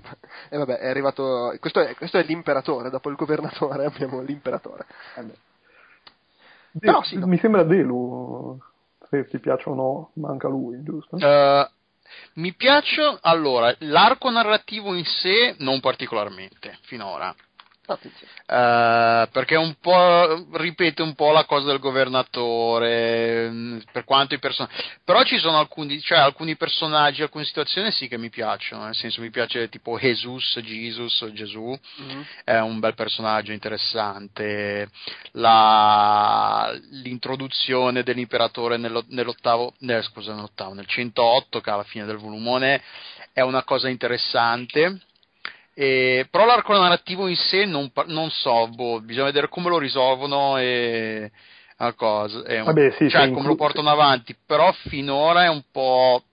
e 0.50 0.58
vabbè, 0.58 0.78
è 0.78 0.88
arrivato. 0.88 1.56
Questo 1.60 1.80
è, 1.80 1.96
questo 1.96 2.18
è, 2.18 2.24
l'imperatore, 2.24 2.90
dopo 2.90 3.10
il 3.10 3.16
governatore 3.16 3.86
abbiamo 3.86 4.22
l'imperatore. 4.22 4.86
Eh 5.18 5.52
De- 6.74 6.80
Però 6.88 7.03
sì, 7.03 7.18
mi 7.18 7.38
sembra 7.38 7.63
Delu, 7.63 8.60
se 9.10 9.27
ti 9.27 9.39
piace 9.39 9.70
o 9.70 9.75
no, 9.75 10.12
manca 10.15 10.48
lui, 10.48 10.82
giusto? 10.84 11.15
Uh, 11.18 11.70
mi 12.36 12.53
piace, 12.53 13.18
allora, 13.22 13.74
l'arco 13.80 14.30
narrativo 14.32 14.96
in 14.96 15.06
sé 15.06 15.56
non 15.60 15.80
particolarmente, 15.80 16.77
finora. 16.82 17.34
Uh, 17.86 19.30
perché 19.32 19.56
un 19.56 19.75
po' 19.80 20.48
ripete 20.54 21.02
un 21.02 21.16
po' 21.16 21.32
la 21.32 21.46
cosa 21.46 21.68
del 21.68 21.80
governatore 21.80 23.50
mm, 23.50 23.80
per 23.92 24.04
quanto 24.06 24.36
i 24.36 24.40
personaggi 24.40 24.75
però 25.04 25.24
ci 25.24 25.38
sono 25.38 25.58
alcuni, 25.58 26.00
cioè, 26.02 26.20
alcuni 26.20 26.56
personaggi 26.56 27.22
alcune 27.22 27.44
situazioni 27.44 27.92
sì 27.92 28.08
che 28.08 28.18
mi 28.18 28.30
piacciono 28.30 28.86
nel 28.86 28.96
senso 28.96 29.22
mi 29.22 29.30
piace 29.30 29.68
tipo 29.70 29.98
Jesus 29.98 30.60
Jesus 30.62 31.30
Gesù 31.34 31.78
mm-hmm. 32.02 32.22
è 32.44 32.60
un 32.60 32.80
bel 32.80 32.94
personaggio 32.96 33.52
interessante. 33.52 34.90
La, 35.34 36.74
l'introduzione 36.90 38.04
dell'imperatore 38.04 38.78
nello, 38.78 39.04
nell'ottavo 39.10 39.74
nel, 39.80 40.04
scusa, 40.04 40.34
nell'ottavo 40.34 40.74
nel 40.74 40.88
108 40.88 41.62
che 41.62 41.70
alla 41.70 41.84
fine 41.84 42.06
del 42.06 42.18
volumone 42.18 42.82
è 43.32 43.42
una 43.42 43.63
cosa 43.63 43.90
interessante 43.90 45.02
e, 45.74 46.27
però 46.30 46.46
l'arco 46.46 46.74
narrativo 46.74 47.27
in 47.27 47.36
sé 47.36 47.65
non, 47.65 47.92
non 48.08 48.30
so, 48.30 48.68
boh, 48.68 49.01
bisogna 49.01 49.25
vedere 49.25 49.50
come 49.50 49.70
lo 49.70 49.77
risolvono 49.77 50.58
e 50.58 51.32
cosa, 51.92 52.44
è 52.44 52.60
un, 52.60 52.65
Vabbè, 52.65 52.92
sì, 52.98 53.10
cioè 53.10 53.32
come 53.32 53.48
lo 53.48 53.56
portano 53.56 53.89
avanti, 53.89 54.36
però 54.46 54.72
finora 54.88 55.44
è 55.44 55.50
un 55.50 55.63
po'. 55.72 56.24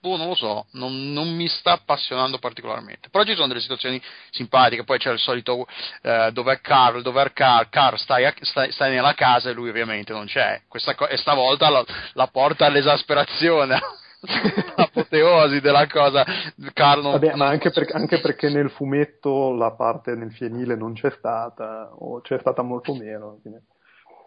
Boh, 0.00 0.18
non 0.18 0.28
lo 0.28 0.34
so, 0.34 0.66
non, 0.72 1.12
non, 1.12 1.34
mi 1.34 1.48
sta 1.48 1.72
appassionando 1.72 2.38
particolarmente. 2.38 3.08
Però 3.08 3.24
ci 3.24 3.34
sono 3.34 3.46
delle 3.46 3.60
situazioni 3.60 4.00
simpatiche, 4.30 4.84
poi 4.84 4.98
c'è 4.98 5.10
il 5.10 5.18
solito 5.18 5.66
eh, 6.02 6.28
dov'è 6.30 6.60
Carl, 6.60 7.00
dov'è 7.00 7.32
Carl, 7.32 7.70
Carl 7.70 7.98
stai, 7.98 8.26
a, 8.26 8.34
stai, 8.38 8.70
stai, 8.70 8.90
nella 8.90 9.14
casa 9.14 9.48
e 9.48 9.54
lui 9.54 9.70
ovviamente 9.70 10.12
non 10.12 10.26
c'è. 10.26 10.60
Questa, 10.68 10.94
e 11.08 11.16
stavolta 11.16 11.70
la, 11.70 11.84
la 12.12 12.26
porta 12.26 12.66
all'esasperazione. 12.66 13.80
l'apoteosi 14.76 15.60
della 15.60 15.86
cosa. 15.86 16.24
Carlo. 16.72 17.10
Vabbè, 17.12 17.34
ma 17.34 17.46
anche, 17.46 17.70
per, 17.70 17.86
anche, 17.92 18.20
perché 18.22 18.48
nel 18.48 18.70
fumetto 18.70 19.52
la 19.54 19.72
parte 19.72 20.14
nel 20.14 20.32
fienile 20.32 20.76
non 20.76 20.94
c'è 20.94 21.10
stata, 21.10 21.90
o 21.94 22.20
c'è 22.20 22.38
stata 22.38 22.62
molto 22.62 22.94
meno. 22.94 23.38
Quindi. 23.40 23.60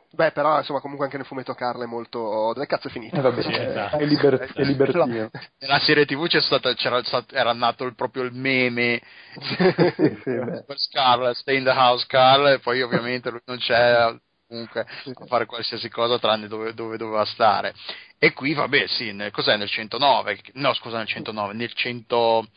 Beh, 0.10 0.32
però 0.32 0.58
insomma, 0.58 0.80
comunque 0.80 1.06
anche 1.06 1.18
nel 1.18 1.26
fumetto 1.26 1.54
Carlo 1.54 1.84
è 1.84 1.88
molto. 1.88 2.54
Dove 2.54 2.66
cazzo 2.66 2.88
è 2.88 2.92
finito? 2.92 3.18
Eh, 3.18 3.22
vabbè, 3.22 3.42
sì, 3.42 3.52
esatto. 3.52 3.98
è, 3.98 4.06
liber... 4.06 4.38
è 4.54 4.64
libertino. 4.64 5.30
Nella 5.60 5.80
serie 5.80 6.06
TV 6.06 6.28
c'è 6.28 6.40
stata, 6.40 6.74
c'era, 6.74 7.02
era 7.32 7.54
nato 7.54 7.84
il, 7.84 7.94
proprio 7.94 8.24
il 8.24 8.34
meme 8.34 9.02
sì, 9.40 10.18
sì, 10.24 10.64
per 10.66 10.78
Scarlett, 10.78 11.36
Stay 11.36 11.58
in 11.58 11.66
the 11.66 11.72
House 11.72 12.06
Carl, 12.08 12.48
e 12.48 12.60
poi 12.60 12.82
ovviamente 12.82 13.30
lui 13.30 13.42
non 13.46 13.58
c'è 13.58 14.18
comunque 14.48 14.82
a 14.82 15.26
fare 15.26 15.46
qualsiasi 15.46 15.90
cosa 15.90 16.18
tranne 16.20 16.48
dove, 16.48 16.74
dove 16.74 16.98
doveva 16.98 17.26
stare. 17.26 17.74
E 18.18 18.34
qui, 18.34 18.54
vabbè, 18.54 18.88
sì, 18.88 19.12
nel, 19.12 19.32
cos'è 19.32 19.58
nel 19.58 19.70
109? 19.70 20.40
No, 20.54 20.74
scusa, 20.74 20.98
nel 20.98 21.08
109, 21.08 21.54
nel 21.54 21.74
100... 21.74 22.48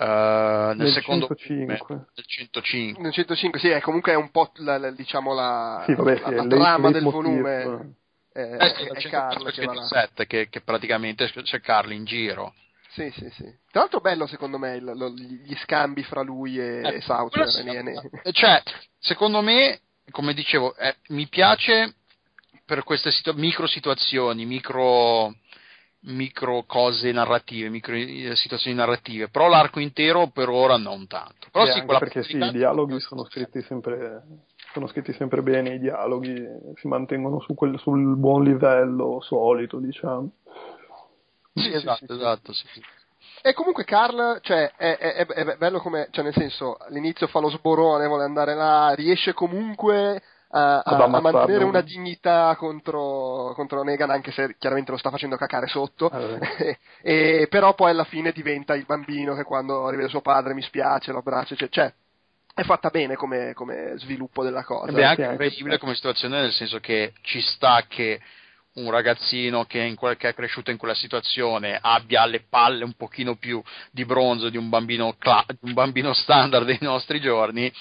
Uh, 0.00 0.04
nel, 0.04 0.76
Nel 0.76 0.92
secondo 0.92 1.26
105. 1.26 1.36
film, 1.36 1.66
nel 2.14 2.24
105 2.24 3.02
Nel 3.02 3.12
105, 3.12 3.58
sì, 3.58 3.68
è 3.68 3.80
comunque 3.80 4.12
è 4.12 4.14
un 4.14 4.30
po' 4.30 4.52
la, 4.58 4.78
la- 4.78 4.92
diciamo 4.92 5.34
la, 5.34 5.82
Sì, 5.86 5.94
vabbè, 5.94 6.20
la, 6.20 6.28
sì, 6.28 6.34
la 6.34 6.42
è 6.44 6.46
trama 6.46 6.90
del 6.92 7.02
volume. 7.02 7.96
È, 8.32 8.38
eh, 8.38 8.56
è, 8.56 8.74
sì, 8.76 8.82
nel 8.84 8.92
è 8.92 9.00
104 9.00 9.10
Carl 9.42 9.52
che 9.52 9.64
va 9.64 9.74
là. 9.74 9.86
107 9.88 10.26
che, 10.28 10.48
che 10.48 10.60
praticamente 10.60 11.28
c'è 11.28 11.60
Carl 11.60 11.90
in 11.90 12.04
giro 12.04 12.54
Sì, 12.90 13.10
sì, 13.16 13.28
sì. 13.30 13.42
Tra 13.72 13.80
l'altro 13.80 13.98
bello 13.98 14.28
secondo 14.28 14.56
me 14.56 14.76
il- 14.76 14.84
lo- 14.84 15.10
gli 15.10 15.56
scambi 15.56 16.04
fra 16.04 16.22
lui 16.22 16.60
e, 16.60 16.80
Eh, 16.84 16.94
e 16.94 17.02
quello 17.28 17.50
sì. 17.50 18.08
Eh, 18.22 18.32
Cioè, 18.32 18.62
secondo 19.00 19.40
me, 19.42 19.80
come 20.10 20.34
dicevo, 20.34 20.74
eh, 20.76 20.96
mi 21.08 21.26
piace 21.28 21.94
per 22.64 22.82
queste 22.84 23.10
situ- 23.10 23.32
micro 23.34 23.66
situazioni, 23.66 24.44
micro, 24.44 25.34
micro 26.00 26.64
cose 26.64 27.10
narrative, 27.12 27.68
micro 27.68 27.94
eh, 27.94 28.36
situazioni 28.36 28.76
narrative, 28.76 29.28
però 29.28 29.48
l'arco 29.48 29.80
intero 29.80 30.28
per 30.28 30.48
ora 30.48 30.76
non 30.76 31.06
tanto. 31.06 31.48
Però 31.50 31.64
Sì, 31.66 31.84
perché 31.84 32.22
sì, 32.22 32.36
i 32.36 32.50
dialoghi 32.50 33.00
sono 33.00 33.24
scritti 33.24 33.62
sempre 33.62 34.22
sono 34.72 34.86
scritti 34.86 35.14
sempre 35.14 35.42
bene 35.42 35.74
i 35.74 35.78
dialoghi 35.78 36.46
si 36.74 36.86
mantengono 36.88 37.40
su 37.40 37.54
quel- 37.54 37.78
sul 37.78 38.16
buon 38.16 38.44
livello 38.44 39.18
solito 39.22 39.78
diciamo 39.78 40.30
Sì, 41.54 41.62
Sì, 41.62 41.72
esatto, 41.72 41.98
sì, 41.98 42.06
sì, 42.06 42.12
esatto. 42.12 42.52
sì. 42.52 42.82
E 43.42 43.52
comunque 43.54 43.84
Carl, 43.84 44.40
cioè, 44.42 44.72
è, 44.76 44.96
è- 44.98 45.26
è- 45.26 45.56
bello 45.56 45.78
come, 45.80 46.08
cioè, 46.10 46.24
nel 46.24 46.32
senso, 46.34 46.76
all'inizio 46.76 47.26
fa 47.28 47.40
lo 47.40 47.50
sborone, 47.50 48.06
vuole 48.06 48.24
andare 48.24 48.54
là, 48.54 48.92
riesce 48.94 49.32
comunque 49.32 50.22
a, 50.50 50.78
a- 50.78 50.82
a 51.04 51.20
mantenere 51.20 51.64
una 51.64 51.80
dignità 51.82 52.54
contro, 52.56 53.52
contro 53.54 53.82
Negan, 53.82 54.10
anche 54.10 54.32
se 54.32 54.56
chiaramente 54.58 54.90
lo 54.90 54.96
sta 54.98 55.10
facendo 55.10 55.36
cacare 55.36 55.66
sotto. 55.66 56.10
Eh, 56.58 56.78
e, 57.42 57.46
però 57.48 57.74
poi 57.74 57.90
alla 57.90 58.04
fine 58.04 58.32
diventa 58.32 58.74
il 58.74 58.84
bambino 58.86 59.34
che 59.34 59.44
quando 59.44 59.88
rivede 59.90 60.08
suo 60.08 60.20
padre 60.20 60.54
mi 60.54 60.62
spiace, 60.62 61.12
lo 61.12 61.18
abbraccia, 61.18 61.54
cioè, 61.54 61.68
cioè, 61.68 61.92
è 62.54 62.62
fatta 62.64 62.88
bene 62.90 63.14
come, 63.14 63.52
come 63.54 63.92
sviluppo 63.98 64.42
della 64.42 64.64
cosa. 64.64 64.90
Ed 64.90 64.98
è 64.98 65.04
anche- 65.04 65.22
incredibile 65.22 65.78
come 65.78 65.94
situazione, 65.94 66.40
nel 66.40 66.52
senso 66.52 66.80
che 66.80 67.12
ci 67.22 67.40
sta 67.40 67.84
che 67.86 68.20
un 68.78 68.90
ragazzino 68.90 69.64
che, 69.64 69.92
quel- 69.96 70.16
che 70.16 70.30
è 70.30 70.34
cresciuto 70.34 70.70
in 70.70 70.76
quella 70.76 70.94
situazione 70.94 71.78
abbia 71.80 72.24
le 72.26 72.44
palle 72.48 72.84
un 72.84 72.94
pochino 72.94 73.36
più 73.36 73.62
di 73.90 74.04
bronzo 74.04 74.48
di 74.48 74.56
un 74.56 74.68
bambino, 74.68 75.14
cla- 75.18 75.44
un 75.60 75.72
bambino 75.72 76.12
standard 76.14 76.66
dei 76.66 76.78
nostri 76.80 77.20
giorni, 77.20 77.72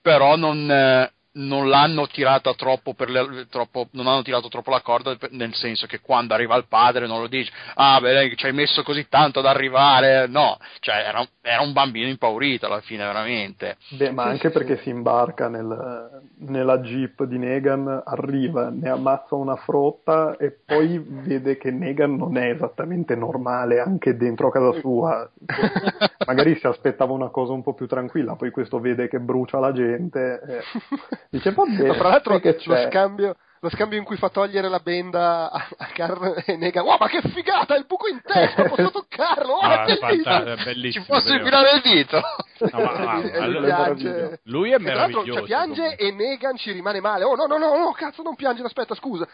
però 0.00 0.36
non, 0.36 0.70
eh, 0.70 1.12
non 1.34 1.68
l'hanno 1.68 2.06
tirata 2.06 2.54
troppo 2.54 2.94
per 2.94 3.10
le- 3.10 3.46
troppo, 3.48 3.88
non 3.92 4.06
hanno 4.06 4.22
tirato 4.22 4.48
troppo 4.48 4.70
la 4.70 4.80
corda 4.80 5.16
nel 5.30 5.54
senso 5.54 5.86
che 5.86 6.00
quando 6.00 6.34
arriva 6.34 6.54
il 6.56 6.66
padre 6.68 7.06
non 7.06 7.20
lo 7.20 7.26
dice 7.26 7.50
ah 7.74 8.00
beh 8.00 8.34
ci 8.36 8.46
hai 8.46 8.52
messo 8.52 8.82
così 8.82 9.08
tanto 9.08 9.40
ad 9.40 9.46
arrivare. 9.46 10.26
No 10.26 10.58
cioè 10.80 10.96
era, 10.96 11.26
era 11.40 11.62
un 11.62 11.72
bambino 11.72 12.08
impaurito 12.08 12.66
alla 12.66 12.80
fine 12.80 13.04
veramente. 13.04 13.76
Beh, 13.90 14.10
ma 14.10 14.24
anche 14.24 14.50
perché 14.50 14.78
si 14.78 14.90
imbarca 14.90 15.48
nel- 15.48 16.22
nella 16.38 16.78
jeep 16.78 17.24
di 17.24 17.38
Negan, 17.38 18.02
arriva, 18.04 18.68
ne 18.70 18.88
ammazza 18.88 19.34
una 19.34 19.56
frotta 19.56 20.36
e 20.36 20.56
poi 20.64 21.02
vede 21.04 21.56
che 21.56 21.70
Negan 21.70 22.16
non 22.16 22.36
è 22.36 22.50
esattamente 22.50 23.14
normale 23.14 23.80
anche 23.80 24.16
dentro 24.16 24.50
casa 24.50 24.72
sua. 24.80 25.28
Magari 26.26 26.56
si 26.56 26.66
aspettava 26.66 27.12
una 27.12 27.28
cosa 27.28 27.52
un 27.52 27.62
po' 27.62 27.74
più 27.74 27.86
tranquilla, 27.86 28.36
poi 28.36 28.50
questo 28.50 28.78
vede 28.80 29.08
che 29.08 29.20
brucia 29.20 29.58
la 29.58 29.72
gente 29.72 30.40
e 30.46 30.60
dice 31.30 31.52
vabbè, 31.52 31.86
Ma 31.86 31.94
fra 31.94 32.08
l'altro 32.08 32.38
che 32.38 32.58
lo 32.64 32.76
scambio, 32.88 33.36
lo 33.60 33.70
scambio 33.70 33.96
in 33.98 34.04
cui 34.04 34.16
fa 34.16 34.28
togliere 34.28 34.68
la 34.68 34.78
benda 34.78 35.50
a, 35.50 35.66
a 35.78 35.86
Carl 35.86 36.42
e 36.44 36.56
Negan, 36.56 36.84
wow 36.84 36.96
ma 36.98 37.08
che 37.08 37.22
figata, 37.30 37.74
il 37.76 37.86
buco 37.86 38.08
in 38.08 38.20
testa, 38.22 38.64
posso 38.68 38.90
toccarlo, 38.90 39.52
oh, 39.54 39.60
Ah, 39.60 39.84
è 39.84 39.96
è 39.96 39.98
bellissimo! 39.98 40.22
fanta- 40.34 40.52
è 40.52 40.56
ci 40.58 40.64
bellissimo. 40.64 41.04
posso 41.08 41.32
infilare 41.32 41.70
il 41.76 41.80
dito 41.82 42.22
No, 42.70 42.80
ma- 42.82 42.92
ma- 43.04 43.22
E 43.22 43.38
ma- 43.38 43.46
lui 43.46 43.56
è 43.56 43.64
piange. 43.64 44.04
meraviglioso. 44.04 44.38
Lui 44.44 44.70
è 44.70 44.74
E 44.74 44.78
tra 44.78 44.94
l'altro, 44.94 45.06
meraviglioso. 45.22 45.38
cioè, 45.38 45.46
piange 45.46 45.80
comunque. 45.82 46.06
e 46.06 46.12
Negan 46.12 46.56
ci 46.56 46.70
rimane 46.72 47.00
male. 47.00 47.24
Oh 47.24 47.34
no, 47.34 47.46
no, 47.46 47.56
no, 47.58 47.76
no, 47.76 47.92
cazzo, 47.92 48.22
non 48.22 48.34
piangere, 48.36 48.66
aspetta, 48.66 48.94
scusa. 48.94 49.26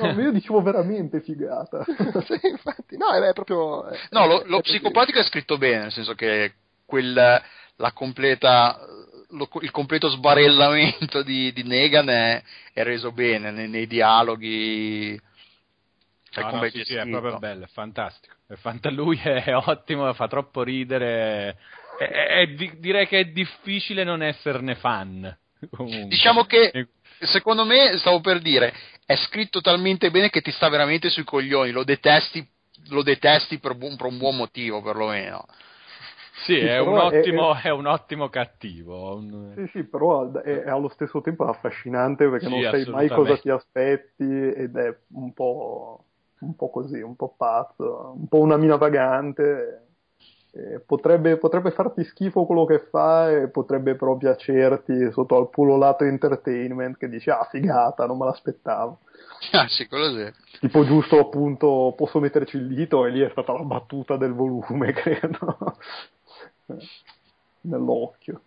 No, 0.00 0.20
io 0.20 0.30
dicevo 0.32 0.60
veramente 0.62 1.20
figata. 1.20 1.84
sì, 2.26 2.38
infatti, 2.48 2.96
no, 2.96 3.10
è, 3.12 3.20
è 3.20 3.32
proprio. 3.32 3.86
è- 3.88 3.98
No, 4.10 4.26
lo, 4.26 4.42
è- 4.42 4.46
lo 4.46 4.60
psicopatico 4.60 5.18
è 5.20 5.24
scritto 5.24 5.56
bene, 5.58 5.82
nel 5.82 5.92
senso 5.92 6.14
che 6.14 6.52
quel, 6.84 7.14
la 7.14 7.92
completa, 7.92 8.78
lo- 9.30 9.48
il 9.60 9.70
completo 9.70 10.08
sbarellamento 10.08 11.22
di, 11.22 11.52
di 11.52 11.62
Negan 11.62 12.08
è, 12.08 12.42
è 12.72 12.82
reso 12.82 13.12
bene 13.12 13.50
nei, 13.50 13.68
nei 13.68 13.86
dialoghi. 13.86 15.20
Cioè, 16.30 16.44
No, 16.44 16.60
no, 16.60 16.68
sì, 16.68 16.82
sì, 16.84 16.94
è 16.94 17.08
proprio 17.08 17.38
bello, 17.38 17.64
è 17.64 17.68
fantastico. 17.68 18.34
È 18.46 18.54
fanta- 18.54 18.90
lui 18.90 19.18
è 19.22 19.54
ottimo, 19.56 20.12
fa 20.12 20.28
troppo 20.28 20.62
ridere. 20.62 21.58
È- 21.98 22.04
è- 22.04 22.46
di- 22.48 22.78
direi 22.78 23.06
che 23.06 23.20
è 23.20 23.24
difficile 23.26 24.04
non 24.04 24.22
esserne 24.22 24.74
fan. 24.74 25.36
comunque. 25.70 26.08
Diciamo 26.08 26.44
che 26.44 26.88
secondo 27.20 27.64
me, 27.64 27.96
stavo 27.98 28.20
per 28.20 28.40
dire, 28.40 28.72
è 29.06 29.16
scritto 29.16 29.60
talmente 29.60 30.10
bene 30.10 30.28
che 30.30 30.42
ti 30.42 30.50
sta 30.50 30.68
veramente 30.68 31.08
sui 31.08 31.24
coglioni, 31.24 31.70
lo 31.70 31.84
detesti, 31.84 32.46
lo 32.88 33.02
detesti 33.02 33.58
per, 33.58 33.74
bu- 33.74 33.96
per 33.96 34.06
un 34.06 34.18
buon 34.18 34.36
motivo 34.36 34.82
perlomeno. 34.82 35.46
Sì, 36.44 36.54
Sì, 36.54 36.58
è 36.64 36.78
un, 36.78 36.94
però 36.94 37.10
è- 37.10 37.18
ottimo, 37.18 37.54
è 37.56 37.70
un 37.70 37.86
ottimo 37.86 38.28
cattivo. 38.28 39.16
un- 39.16 39.52
Sì, 39.56 39.66
sì, 39.78 39.84
però 39.84 40.30
è, 40.32 40.62
è 40.64 40.68
allo 40.68 40.88
stesso 40.88 41.20
tempo 41.20 41.44
affascinante 41.44 42.28
perché 42.28 42.46
Sì, 42.46 42.50
non 42.52 42.62
sai 42.62 42.84
mai 42.90 43.08
cosa 43.08 43.36
ti 43.38 43.50
aspetti 43.50 44.24
ed 44.24 44.76
è 44.76 44.94
un 45.14 45.32
po', 45.32 46.04
un 46.40 46.54
po' 46.54 46.70
così, 46.70 47.00
un 47.00 47.16
po' 47.16 47.34
pazzo, 47.36 48.12
un 48.16 48.28
po' 48.28 48.40
una 48.40 48.56
mina 48.56 48.76
vagante. 48.76 49.80
Potrebbe, 50.86 51.36
potrebbe 51.36 51.70
farti 51.70 52.02
schifo 52.04 52.46
quello 52.46 52.64
che 52.64 52.78
fa 52.88 53.30
e 53.30 53.48
potrebbe 53.48 53.94
però 53.94 54.16
piacerti 54.16 55.12
sotto 55.12 55.36
al 55.36 55.50
puro 55.50 55.76
lato 55.76 56.04
entertainment 56.04 56.96
che 56.96 57.10
dici 57.10 57.28
ah 57.28 57.46
figata, 57.50 58.06
non 58.06 58.16
me 58.18 58.24
l'aspettavo. 58.26 59.00
Ah, 59.52 59.66
sì, 59.68 59.86
quello 59.86 60.14
sì. 60.14 60.58
Tipo 60.60 60.82
giusto 60.86 61.18
appunto 61.20 61.92
posso 61.94 62.20
metterci 62.20 62.56
il 62.56 62.68
dito 62.68 63.04
e 63.04 63.10
lì 63.10 63.20
è 63.20 63.28
stata 63.30 63.52
la 63.52 63.64
battuta 63.64 64.16
del 64.16 64.32
volume, 64.32 64.92
credo. 64.96 65.76
Nell'occhio. 67.62 68.42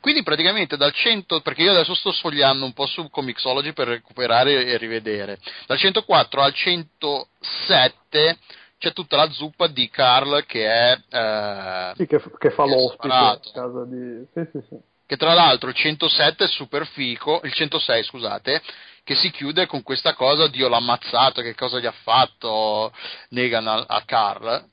Quindi 0.00 0.22
praticamente 0.22 0.76
dal 0.76 0.92
100, 0.92 1.40
perché 1.40 1.62
io 1.62 1.70
adesso 1.70 1.94
sto 1.94 2.12
sfogliando 2.12 2.64
un 2.64 2.72
po' 2.72 2.86
su 2.86 3.08
Comixology 3.08 3.72
per 3.72 3.88
recuperare 3.88 4.66
e 4.66 4.76
rivedere, 4.76 5.38
dal 5.66 5.78
104 5.78 6.40
al 6.40 6.52
107 6.52 8.38
c'è 8.78 8.92
tutta 8.94 9.16
la 9.16 9.30
zuppa 9.30 9.66
di 9.66 9.88
Carl 9.90 10.44
che 10.46 10.66
è... 10.66 10.98
eh, 11.10 11.92
Sì, 11.96 12.06
che, 12.06 12.20
che 12.38 12.50
fa 12.50 12.64
Che 12.64 12.70
l'ospite 12.70 13.14
a 13.14 13.40
casa 13.52 13.84
di... 13.84 14.26
Sì, 14.32 14.48
sì, 14.52 14.66
sì. 14.68 14.76
che 15.06 15.16
tra 15.16 15.34
l'altro 15.34 15.68
il 15.68 15.74
107 15.74 16.44
è 16.44 16.48
super 16.48 16.86
fico, 16.86 17.40
il 17.44 17.52
106 17.52 18.04
scusate, 18.04 18.62
che 19.04 19.14
si 19.16 19.30
chiude 19.30 19.66
con 19.66 19.82
questa 19.82 20.14
cosa, 20.14 20.48
Dio 20.48 20.68
l'ha 20.68 20.78
ammazzato, 20.78 21.42
che 21.42 21.54
cosa 21.54 21.78
gli 21.78 21.86
ha 21.86 21.94
fatto 22.02 22.92
Negan 23.30 23.66
a, 23.66 23.84
a 23.86 24.02
Carl. 24.06 24.69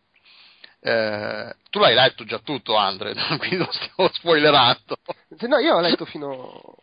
Eh, 0.88 1.54
tu 1.70 1.80
l'hai 1.80 1.94
letto 1.94 2.24
già 2.24 2.40
tutto, 2.40 2.78
Andre, 2.78 3.14
quindi 3.40 3.58
lo 3.58 3.70
stiamo 3.72 4.10
spoilerando. 4.14 4.96
No, 5.42 5.58
io 5.58 5.76
ho 5.76 5.82
letto 5.82 6.06
fino, 6.06 6.78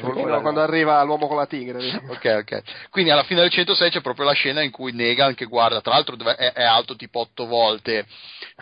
Problema. 0.00 0.36
a 0.36 0.40
quando 0.40 0.60
arriva 0.60 1.02
l'uomo 1.02 1.26
con 1.26 1.36
la 1.36 1.46
tigre. 1.46 1.78
ok, 2.08 2.36
ok. 2.42 2.62
Quindi 2.90 3.10
alla 3.10 3.22
fine 3.24 3.40
del 3.40 3.50
106 3.50 3.90
c'è 3.90 4.00
proprio 4.00 4.24
la 4.24 4.32
scena 4.32 4.62
in 4.62 4.70
cui 4.70 4.92
Negan 4.92 5.34
che 5.34 5.44
guarda, 5.44 5.80
tra 5.80 5.92
l'altro 5.92 6.16
è, 6.16 6.52
è 6.52 6.62
alto 6.64 6.96
tipo 6.96 7.20
8 7.20 7.46
volte 7.46 8.06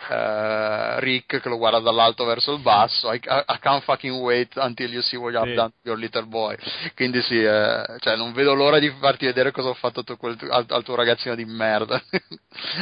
eh, 0.09 0.99
Rick 0.99 1.39
che 1.41 1.49
lo 1.49 1.57
guarda 1.57 1.79
dall'alto 1.79 2.25
verso 2.25 2.53
il 2.53 2.59
basso. 2.61 3.11
I, 3.11 3.17
I- 3.23 3.59
can't 3.59 3.83
fucking 3.83 4.21
wait 4.21 4.55
until 4.57 4.91
you 4.91 5.01
see 5.01 5.17
what 5.17 5.31
you 5.33 5.39
have 5.41 5.49
Sì. 5.49 5.55
done 5.55 5.69
to 5.69 5.89
your 5.89 5.97
little 5.97 6.25
boy. 6.25 6.55
Quindi 6.95 7.21
sì, 7.21 7.41
eh, 7.43 7.83
cioè 7.99 8.15
non 8.15 8.33
vedo 8.33 8.53
l'ora 8.53 8.79
di 8.79 8.89
farti 8.99 9.25
vedere 9.25 9.51
cosa 9.51 9.69
ho 9.69 9.73
fatto 9.73 10.03
tu- 10.03 10.17
quel- 10.17 10.37
al, 10.49 10.65
al 10.67 10.83
tuo 10.83 10.95
ragazzino 10.95 11.35
di 11.35 11.45
merda. 11.45 12.01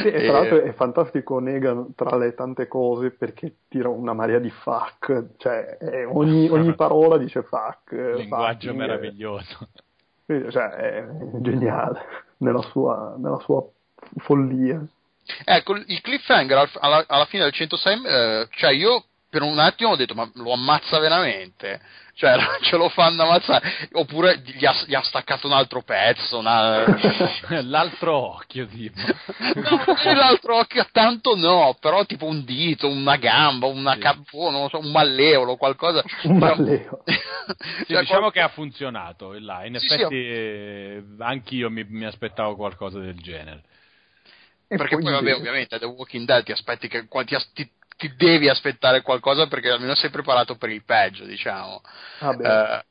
Sì, 0.02 0.08
e 0.08 0.22
tra 0.24 0.32
l'altro 0.32 0.62
è 0.62 0.72
fantastico 0.74 1.38
Negan 1.38 1.94
tra 1.94 2.16
le 2.16 2.34
tante 2.34 2.66
cose 2.68 3.10
perché 3.16 3.54
tira 3.68 3.88
una 3.88 4.12
marea 4.12 4.38
di 4.38 4.50
fuck, 4.50 5.36
cioè 5.38 5.76
è- 5.78 6.06
ogni, 6.06 6.48
ogni 6.50 6.74
parola 6.74 7.16
dice 7.18 7.42
fuck. 7.42 8.15
Eh, 8.16 8.20
Linguaggio 8.22 8.72
fucking, 8.72 8.76
meraviglioso. 8.76 9.68
eh, 10.26 10.50
cioè 10.50 10.68
è 10.70 11.06
geniale 11.40 12.00
nella 12.38 12.62
sua, 12.62 13.14
nella 13.18 13.38
sua 13.40 13.62
follia. 14.18 14.84
Ecco, 15.44 15.74
il 15.74 16.00
cliffhanger 16.02 16.56
al- 16.56 16.70
alla, 16.80 17.04
alla 17.08 17.24
fine 17.24 17.42
del 17.42 17.52
106, 17.52 18.04
eh, 18.04 18.48
cioè 18.50 18.70
io 18.72 19.04
per 19.28 19.42
un 19.42 19.58
attimo 19.58 19.90
ho 19.90 19.96
detto 19.96 20.14
ma 20.14 20.30
lo 20.34 20.52
ammazza 20.52 20.98
veramente? 20.98 21.80
Cioè 22.14 22.34
ce 22.62 22.76
lo 22.76 22.88
fanno 22.88 23.24
ammazzare. 23.24 23.88
Oppure 23.92 24.40
gli 24.44 24.64
ha, 24.64 24.74
gli 24.86 24.94
ha 24.94 25.02
staccato 25.02 25.46
un 25.46 25.52
altro 25.52 25.82
pezzo 25.82 26.38
una... 26.38 26.84
l'altro 27.62 28.36
occhio 28.36 28.66
tipo. 28.66 29.00
No, 29.56 30.14
l'altro 30.14 30.56
occhio 30.56 30.86
tanto 30.92 31.34
no 31.36 31.76
però 31.80 32.04
tipo 32.04 32.26
un 32.26 32.44
dito 32.44 32.88
una 32.88 33.16
gamba 33.16 33.66
una 33.66 33.94
sì. 33.94 33.98
cap- 33.98 34.32
oh, 34.32 34.68
so, 34.68 34.78
un 34.78 34.90
malleolo 34.90 35.56
qualcosa. 35.56 36.02
Un 36.24 36.38
malleolo 36.38 37.02
sì, 37.78 37.92
cioè, 37.92 38.00
diciamo 38.00 38.20
qual... 38.20 38.32
che 38.32 38.40
ha 38.40 38.48
funzionato 38.48 39.32
là. 39.38 39.64
in 39.64 39.78
sì, 39.78 39.86
effetti 39.86 40.14
sì, 40.14 40.28
eh, 40.28 41.04
anch'io 41.18 41.70
mi, 41.70 41.84
mi 41.88 42.04
aspettavo 42.04 42.56
qualcosa 42.56 42.98
del 42.98 43.16
genere. 43.16 43.62
Perché 44.68 44.96
poi, 44.96 45.04
poi 45.04 45.12
vabbè, 45.12 45.34
ovviamente, 45.34 45.78
The 45.78 45.86
Walking 45.86 46.26
Dead 46.26 46.42
ti 46.42 46.52
aspetti 46.52 46.88
che 46.88 47.06
ti, 47.08 47.36
ti, 47.54 47.70
ti 47.96 48.14
devi 48.16 48.48
aspettare 48.48 49.02
qualcosa 49.02 49.46
perché 49.46 49.70
almeno 49.70 49.94
sei 49.94 50.10
preparato 50.10 50.56
per 50.56 50.70
il 50.70 50.84
peggio, 50.84 51.24
diciamo. 51.24 51.80
Ah, 52.20 52.30
uh, 52.30 52.84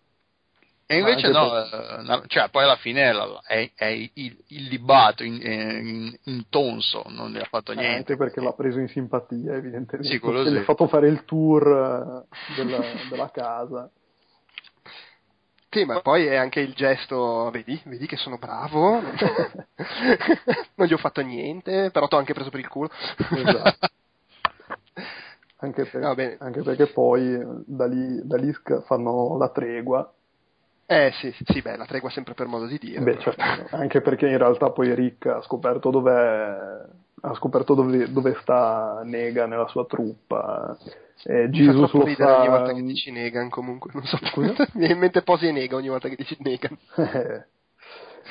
e 0.87 0.99
invece 0.99 1.29
no, 1.29 1.49
per... 1.49 2.23
Eh, 2.23 2.27
cioè 2.27 2.49
poi 2.49 2.63
alla 2.63 2.75
fine 2.75 3.11
è, 3.47 3.71
è 3.73 3.85
il, 3.85 4.37
il 4.47 4.63
libato 4.67 5.23
in, 5.23 5.39
in, 5.41 6.17
in, 6.23 6.49
tonso, 6.49 7.03
non 7.07 7.31
ne 7.31 7.39
ha 7.39 7.47
fatto 7.49 7.71
eh, 7.71 7.75
niente. 7.75 7.97
Anche 7.97 8.17
perché 8.17 8.39
l'ha 8.39 8.53
preso 8.53 8.79
in 8.79 8.87
simpatia, 8.87 9.55
evidentemente. 9.55 10.11
Sì, 10.11 10.19
quello 10.19 10.43
sì. 10.43 10.51
Gli 10.51 10.57
ha 10.57 10.63
fatto 10.63 10.87
fare 10.87 11.07
il 11.07 11.25
tour 11.25 12.25
della, 12.55 12.79
della 13.09 13.31
casa. 13.31 13.89
Sì, 15.71 15.83
ma 15.85 15.99
poi 16.01 16.25
è 16.27 16.35
anche 16.35 16.61
il 16.61 16.73
gesto, 16.73 17.49
vedi, 17.51 17.81
vedi 17.85 18.05
che 18.05 18.15
sono 18.15 18.37
bravo, 18.37 19.01
non 20.75 20.87
gli 20.87 20.93
ho 20.93 20.97
fatto 20.97 21.19
niente, 21.19 21.89
però 21.91 22.07
ti 22.07 22.15
ho 22.15 22.17
anche 22.19 22.33
preso 22.33 22.49
per 22.49 22.61
il 22.61 22.67
culo. 22.69 22.89
Esatto. 23.17 23.87
Anche, 25.57 25.85
per, 25.85 26.03
anche, 26.39 26.61
perché 26.61 26.87
poi 26.87 27.41
da 27.65 27.85
lì, 27.87 28.21
da 28.25 28.35
lì 28.35 28.53
fanno 28.85 29.37
la 29.37 29.49
tregua. 29.49 30.13
Eh 30.87 31.11
sì, 31.13 31.33
sì, 31.45 31.61
beh, 31.61 31.77
la 31.77 31.85
tregua 31.85 32.09
sempre 32.09 32.33
per 32.33 32.47
modo 32.47 32.67
di 32.67 32.77
dire. 32.77 33.01
Beh, 33.01 33.17
certo, 33.19 33.41
anche 33.75 34.01
perché 34.01 34.27
in 34.27 34.37
realtà 34.37 34.69
poi 34.69 34.93
Rick 34.93 35.25
ha 35.27 35.41
scoperto 35.41 35.89
dov'è, 35.89 36.85
ha 37.21 37.33
scoperto 37.33 37.73
dove, 37.73 38.11
dove 38.11 38.37
sta 38.41 39.01
Nega 39.03 39.47
nella 39.47 39.67
sua 39.67 39.85
truppa. 39.85 40.77
Eh, 41.23 41.49
Jesus 41.49 41.91
lo 41.91 42.05
fa... 42.05 42.39
ogni 42.39 42.49
volta 42.49 42.73
che 42.73 42.83
dici 42.83 43.09
Negan 43.09 43.49
comunque, 43.49 43.89
non 43.93 44.03
so, 44.03 44.19
mi 44.37 44.53
viene 44.73 44.93
in 44.93 44.99
mente 44.99 45.23
Posi 45.23 45.47
e 45.47 45.51
Nega 45.51 45.75
ogni 45.75 45.89
volta 45.89 46.09
che 46.09 46.15
dici 46.15 46.37
Negan. 46.39 46.77
eh, 46.97 47.45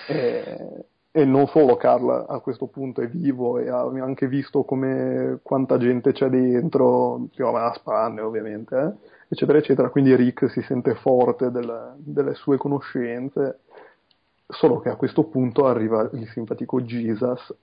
eh, 0.09 0.85
e 1.17 1.25
non 1.25 1.47
solo 1.47 1.77
Carl 1.77 2.27
a 2.29 2.41
questo 2.41 2.67
punto 2.67 3.01
è 3.01 3.07
vivo 3.07 3.59
e 3.59 3.69
ha 3.69 3.83
anche 3.83 4.27
visto 4.27 4.65
come 4.65 5.39
quanta 5.45 5.79
gente 5.79 6.11
c'è 6.11 6.29
dentro, 6.29 7.29
a 7.39 7.73
spanne 7.73 8.21
ovviamente, 8.21 8.77
eh? 8.77 9.09
eccetera 9.29 9.59
eccetera, 9.59 9.91
quindi 9.91 10.17
Rick 10.17 10.51
si 10.51 10.61
sente 10.63 10.97
forte 10.97 11.53
del, 11.53 11.93
delle 11.99 12.35
sue 12.35 12.57
conoscenze, 12.57 13.61
solo 14.49 14.81
che 14.81 14.89
a 14.89 14.97
questo 14.97 15.23
punto 15.23 15.67
arriva 15.67 16.11
il 16.15 16.27
simpatico 16.31 16.83
Jesus 16.83 17.55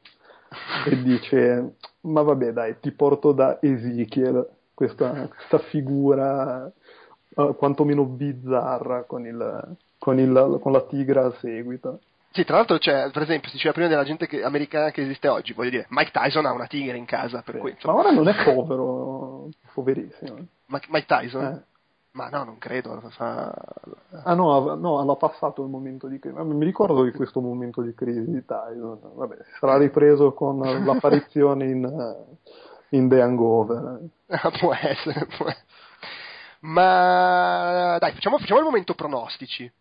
e 0.87 1.01
dice 1.03 1.75
ma 2.03 2.21
vabbè 2.21 2.53
dai 2.53 2.79
ti 2.79 2.91
porto 2.93 3.33
da 3.33 3.61
Ezekiel, 3.61 4.47
questa, 4.73 5.27
questa 5.27 5.57
figura 5.57 6.71
uh, 7.35 7.55
quantomeno 7.57 8.05
bizzarra 8.05 9.03
con, 9.03 9.25
il, 9.25 9.75
con, 9.97 10.19
il, 10.19 10.57
con 10.61 10.71
la 10.71 10.81
tigre 10.83 11.19
a 11.19 11.31
seguito. 11.41 11.99
Sì, 12.33 12.45
tra 12.45 12.55
l'altro 12.55 12.77
c'è, 12.77 13.11
per 13.11 13.23
esempio, 13.23 13.49
si 13.49 13.55
diceva 13.55 13.73
prima 13.73 13.89
della 13.89 14.05
gente 14.05 14.25
che, 14.25 14.41
americana 14.41 14.89
che 14.91 15.01
esiste 15.01 15.27
oggi, 15.27 15.51
voglio 15.51 15.71
dire, 15.71 15.85
Mike 15.89 16.11
Tyson 16.11 16.45
ha 16.45 16.53
una 16.53 16.67
tigre 16.67 16.95
in 16.95 17.05
casa, 17.05 17.41
per 17.41 17.57
cui, 17.57 17.75
Ma 17.83 17.93
ora 17.93 18.11
non 18.11 18.29
è 18.29 18.43
povero, 18.43 19.49
poverissimo. 19.73 20.37
Ma, 20.67 20.79
Mike 20.87 21.05
Tyson? 21.05 21.43
Eh. 21.43 21.69
Ma 22.13 22.27
no, 22.29 22.43
non 22.43 22.57
credo. 22.57 23.01
Fa... 23.09 23.53
Ah 24.23 24.33
no, 24.33 24.75
no, 24.75 24.99
hanno 24.99 25.15
passato 25.15 25.63
il 25.63 25.69
momento 25.69 26.07
di 26.07 26.19
crisi. 26.19 26.35
Mi 26.37 26.65
ricordo 26.65 27.03
di 27.03 27.11
questo 27.11 27.39
momento 27.39 27.81
di 27.81 27.93
crisi 27.93 28.25
di 28.25 28.45
Tyson. 28.45 28.99
Vabbè, 29.15 29.37
sarà 29.59 29.77
ripreso 29.77 30.33
con 30.33 30.59
l'apparizione 30.59 31.65
in, 31.65 32.15
in 32.89 33.09
The 33.09 33.21
Hangover. 33.21 33.99
Ah, 34.33 34.49
può 34.49 34.73
essere, 34.73 35.25
può 35.25 35.45
essere. 35.45 35.65
Ma 36.61 37.97
dai, 37.99 38.11
facciamo, 38.13 38.37
facciamo 38.37 38.59
il 38.59 38.65
momento 38.65 38.93
pronostici. 38.93 39.71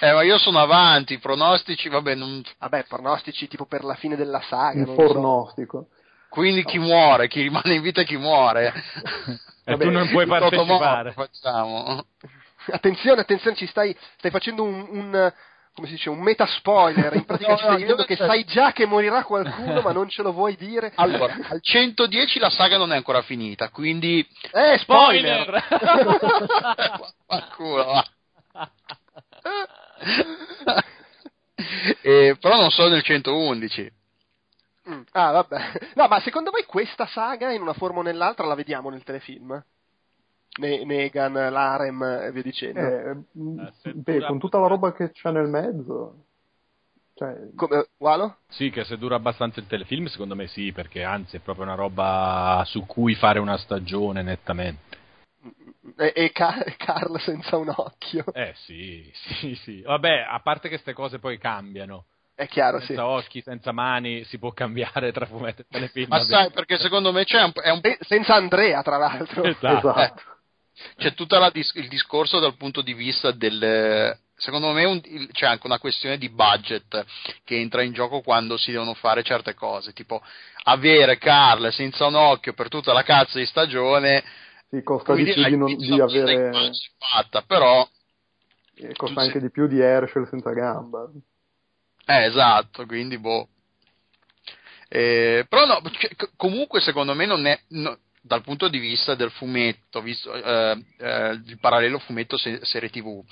Eh, 0.00 0.12
ma 0.12 0.22
io 0.22 0.38
sono 0.38 0.58
avanti, 0.58 1.18
pronostici, 1.18 1.88
vabbè, 1.88 2.14
non... 2.14 2.42
Vabbè, 2.58 2.84
pronostici 2.84 3.46
tipo 3.46 3.66
per 3.66 3.84
la 3.84 3.94
fine 3.94 4.16
della 4.16 4.40
saga. 4.48 4.80
Il 4.80 4.94
pronostico. 4.94 5.88
So. 5.90 6.02
Quindi 6.28 6.62
no. 6.62 6.68
chi 6.68 6.78
muore, 6.78 7.28
chi 7.28 7.42
rimane 7.42 7.74
in 7.74 7.82
vita 7.82 8.00
e 8.00 8.04
chi 8.04 8.16
muore. 8.16 8.72
e 9.64 9.72
vabbè, 9.72 9.84
tu 9.84 9.90
non 9.90 10.08
puoi 10.08 10.26
partecipare. 10.26 11.12
Facciamo. 11.12 12.06
Attenzione, 12.66 13.20
attenzione, 13.20 13.56
ci 13.56 13.66
stai, 13.66 13.96
stai 14.16 14.30
facendo 14.30 14.62
un, 14.62 14.86
un 14.90 15.32
come 15.74 15.88
si 15.88 15.94
dice, 15.94 16.08
un 16.08 16.20
meta 16.20 16.46
spoiler. 16.46 17.14
In 17.14 17.24
pratica 17.24 17.50
no, 17.50 17.56
ci 17.56 17.62
stai 17.62 17.72
no, 17.72 17.80
dicendo 17.80 18.04
che 18.04 18.16
sai 18.16 18.44
già 18.44 18.72
che 18.72 18.86
morirà 18.86 19.24
qualcuno, 19.24 19.80
ma 19.82 19.92
non 19.92 20.08
ce 20.08 20.22
lo 20.22 20.32
vuoi 20.32 20.56
dire. 20.56 20.92
Allora, 20.94 21.36
al 21.48 21.60
110 21.60 22.38
la 22.38 22.50
saga 22.50 22.78
non 22.78 22.92
è 22.92 22.96
ancora 22.96 23.22
finita, 23.22 23.68
quindi. 23.70 24.26
Eh, 24.52 24.78
spoiler! 24.78 25.64
Qualcuno, 27.26 28.02
eh, 32.02 32.36
però 32.40 32.60
non 32.60 32.70
sono 32.70 32.90
nel 32.90 33.02
111. 33.02 33.92
Mm. 34.88 35.00
Ah, 35.12 35.30
vabbè. 35.32 35.72
No, 35.94 36.06
ma 36.06 36.20
secondo 36.20 36.50
voi 36.50 36.64
questa 36.64 37.06
saga 37.06 37.50
in 37.50 37.62
una 37.62 37.72
forma 37.72 37.98
o 37.98 38.02
nell'altra 38.02 38.46
la 38.46 38.54
vediamo 38.54 38.90
nel 38.90 39.02
telefilm? 39.02 39.60
Ne- 40.56 40.84
Negan, 40.84 41.32
l'Arem 41.32 42.02
e 42.02 42.32
via 42.32 42.42
dicendo. 42.42 42.80
Eh, 42.80 43.16
eh 43.84 43.92
beh, 43.92 44.26
con 44.26 44.38
tutta 44.38 44.58
la 44.58 44.68
roba 44.68 44.92
che 44.92 45.10
c'è 45.10 45.30
nel 45.30 45.48
mezzo. 45.48 46.24
Cioè... 47.14 47.50
Come, 47.54 47.88
Walo? 47.98 48.38
Sì, 48.48 48.70
che 48.70 48.84
se 48.84 48.98
dura 48.98 49.14
abbastanza 49.16 49.60
il 49.60 49.66
telefilm, 49.66 50.06
secondo 50.06 50.34
me 50.34 50.48
sì, 50.48 50.72
perché 50.72 51.04
anzi 51.04 51.36
è 51.36 51.40
proprio 51.40 51.64
una 51.64 51.74
roba 51.74 52.62
su 52.66 52.84
cui 52.86 53.14
fare 53.14 53.38
una 53.38 53.56
stagione 53.56 54.22
nettamente. 54.22 55.02
E, 55.96 56.12
e 56.14 56.32
Car- 56.32 56.76
Carl 56.76 57.20
senza 57.20 57.56
un 57.56 57.72
occhio. 57.74 58.24
Eh 58.32 58.52
sì, 58.56 59.10
sì, 59.40 59.54
sì. 59.54 59.82
Vabbè, 59.82 60.26
a 60.28 60.40
parte 60.40 60.62
che 60.62 60.74
queste 60.74 60.92
cose 60.92 61.18
poi 61.18 61.38
cambiano. 61.38 62.06
È 62.36 62.48
chiaro, 62.48 62.80
senza 62.80 62.94
sì. 62.94 62.98
occhi, 62.98 63.40
senza 63.42 63.70
mani, 63.70 64.24
si 64.24 64.38
può 64.38 64.50
cambiare 64.50 65.12
tra 65.12 65.24
fumetto 65.24 65.62
e 65.62 65.66
telefilm. 65.68 66.08
Ma 66.08 66.18
sai, 66.20 66.50
perché 66.50 66.78
secondo 66.78 67.12
me 67.12 67.24
c'è 67.24 67.40
un, 67.40 67.52
è 67.54 67.70
un... 67.70 67.80
senza 68.00 68.34
Andrea, 68.34 68.82
tra 68.82 68.96
l'altro. 68.96 69.44
Esatto. 69.44 69.94
Eh, 69.94 70.12
c'è 70.96 71.14
tutto 71.14 71.50
dis- 71.52 71.74
il 71.74 71.88
discorso 71.88 72.38
dal 72.38 72.56
punto 72.56 72.82
di 72.82 72.94
vista 72.94 73.30
del... 73.30 74.18
Secondo 74.36 74.72
me 74.72 74.84
un, 74.84 75.00
c'è 75.30 75.46
anche 75.46 75.66
una 75.66 75.78
questione 75.78 76.18
di 76.18 76.28
budget 76.28 77.04
che 77.44 77.56
entra 77.56 77.82
in 77.82 77.92
gioco 77.92 78.20
quando 78.20 78.56
si 78.56 78.72
devono 78.72 78.94
fare 78.94 79.22
certe 79.22 79.54
cose, 79.54 79.92
tipo 79.92 80.20
avere 80.64 81.18
Carl 81.18 81.72
senza 81.72 82.06
un 82.06 82.16
occhio 82.16 82.52
per 82.52 82.68
tutta 82.68 82.92
la 82.92 83.04
cazzo 83.04 83.38
di 83.38 83.46
stagione 83.46 84.24
sì, 84.68 84.82
costa 84.82 85.14
di 85.14 85.24
più 85.24 85.44
di, 85.44 85.56
non, 85.56 85.76
di 85.76 86.00
avere... 86.00 86.72
Fatta, 86.98 87.42
però... 87.42 87.88
E 88.74 88.92
costa 88.94 89.20
anche 89.20 89.34
sei... 89.34 89.42
di 89.42 89.50
più 89.50 89.68
di 89.68 89.78
Herschel 89.78 90.26
senza 90.26 90.50
gamba. 90.50 91.08
Eh, 92.06 92.24
esatto, 92.24 92.84
quindi 92.86 93.18
boh. 93.18 93.48
Eh, 94.88 95.46
però 95.48 95.64
no, 95.64 95.80
cioè, 95.90 96.10
comunque 96.36 96.80
secondo 96.80 97.14
me 97.14 97.24
non 97.24 97.46
è... 97.46 97.58
No, 97.68 97.96
dal 98.26 98.42
punto 98.42 98.68
di 98.68 98.78
vista 98.78 99.14
del 99.14 99.30
fumetto, 99.30 100.00
visto, 100.00 100.32
eh, 100.32 100.82
eh, 100.98 101.32
il 101.44 101.58
parallelo 101.60 101.98
fumetto 101.98 102.38
serie 102.38 102.88
tv, 102.88 103.22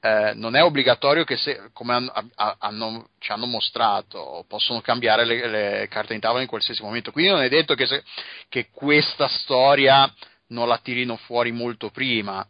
eh, 0.00 0.32
non 0.34 0.56
è 0.56 0.62
obbligatorio 0.62 1.24
che 1.24 1.36
se, 1.36 1.68
come 1.74 1.92
hanno, 1.92 2.30
hanno, 2.36 3.10
ci 3.18 3.32
hanno 3.32 3.44
mostrato, 3.44 4.46
possono 4.48 4.80
cambiare 4.80 5.26
le, 5.26 5.46
le, 5.46 5.88
carte 5.88 6.14
in 6.14 6.20
tavola 6.20 6.40
in 6.40 6.48
qualsiasi 6.48 6.82
momento. 6.82 7.12
Quindi 7.12 7.30
non 7.30 7.42
è 7.42 7.50
detto 7.50 7.74
che, 7.74 7.86
se, 7.86 8.02
che 8.48 8.68
questa 8.72 9.28
storia 9.28 10.10
non 10.48 10.68
la 10.68 10.78
tirino 10.78 11.16
fuori 11.16 11.52
molto 11.52 11.90
prima. 11.90 12.46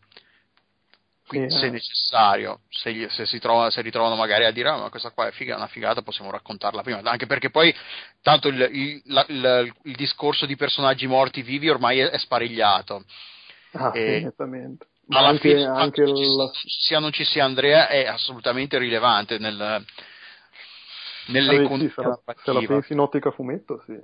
Quindi, 1.30 1.54
se 1.54 1.70
necessario, 1.70 2.62
se, 2.68 3.08
se, 3.08 3.24
si 3.24 3.38
trova, 3.38 3.70
se 3.70 3.82
ritrovano 3.82 4.16
magari 4.16 4.46
a 4.46 4.50
dire 4.50 4.68
ah, 4.68 4.78
ma 4.78 4.90
questa 4.90 5.12
qua 5.12 5.28
è 5.28 5.30
figa, 5.30 5.54
una 5.54 5.68
figata, 5.68 6.02
possiamo 6.02 6.32
raccontarla 6.32 6.82
prima. 6.82 7.00
Anche 7.04 7.26
perché 7.26 7.50
poi, 7.50 7.72
tanto 8.20 8.48
il, 8.48 8.68
il, 8.72 9.02
la, 9.04 9.24
il, 9.28 9.72
il 9.84 9.94
discorso 9.94 10.44
di 10.44 10.56
personaggi 10.56 11.06
morti 11.06 11.42
vivi 11.42 11.68
ormai 11.68 12.00
è, 12.00 12.08
è 12.08 12.18
sparigliato. 12.18 13.04
Ah, 13.74 13.92
e, 13.94 14.16
esattamente. 14.16 14.88
Alla 15.10 15.28
anche, 15.28 15.50
fine, 15.50 15.64
anche 15.66 16.04
la... 16.04 16.50
ci 16.52 16.68
sia 16.68 16.98
non 16.98 17.12
ci 17.12 17.24
sia 17.24 17.44
Andrea, 17.44 17.86
è 17.86 18.06
assolutamente 18.06 18.76
rilevante 18.76 19.38
nel, 19.38 19.84
nelle 21.28 21.64
ah, 21.64 21.78
sì, 21.78 21.92
se, 21.94 22.02
la, 22.02 22.20
se 22.42 22.52
la 22.52 22.60
pensi 22.66 22.92
in 22.92 22.98
ottica 22.98 23.30
fumetto, 23.30 23.84
sì. 23.86 23.96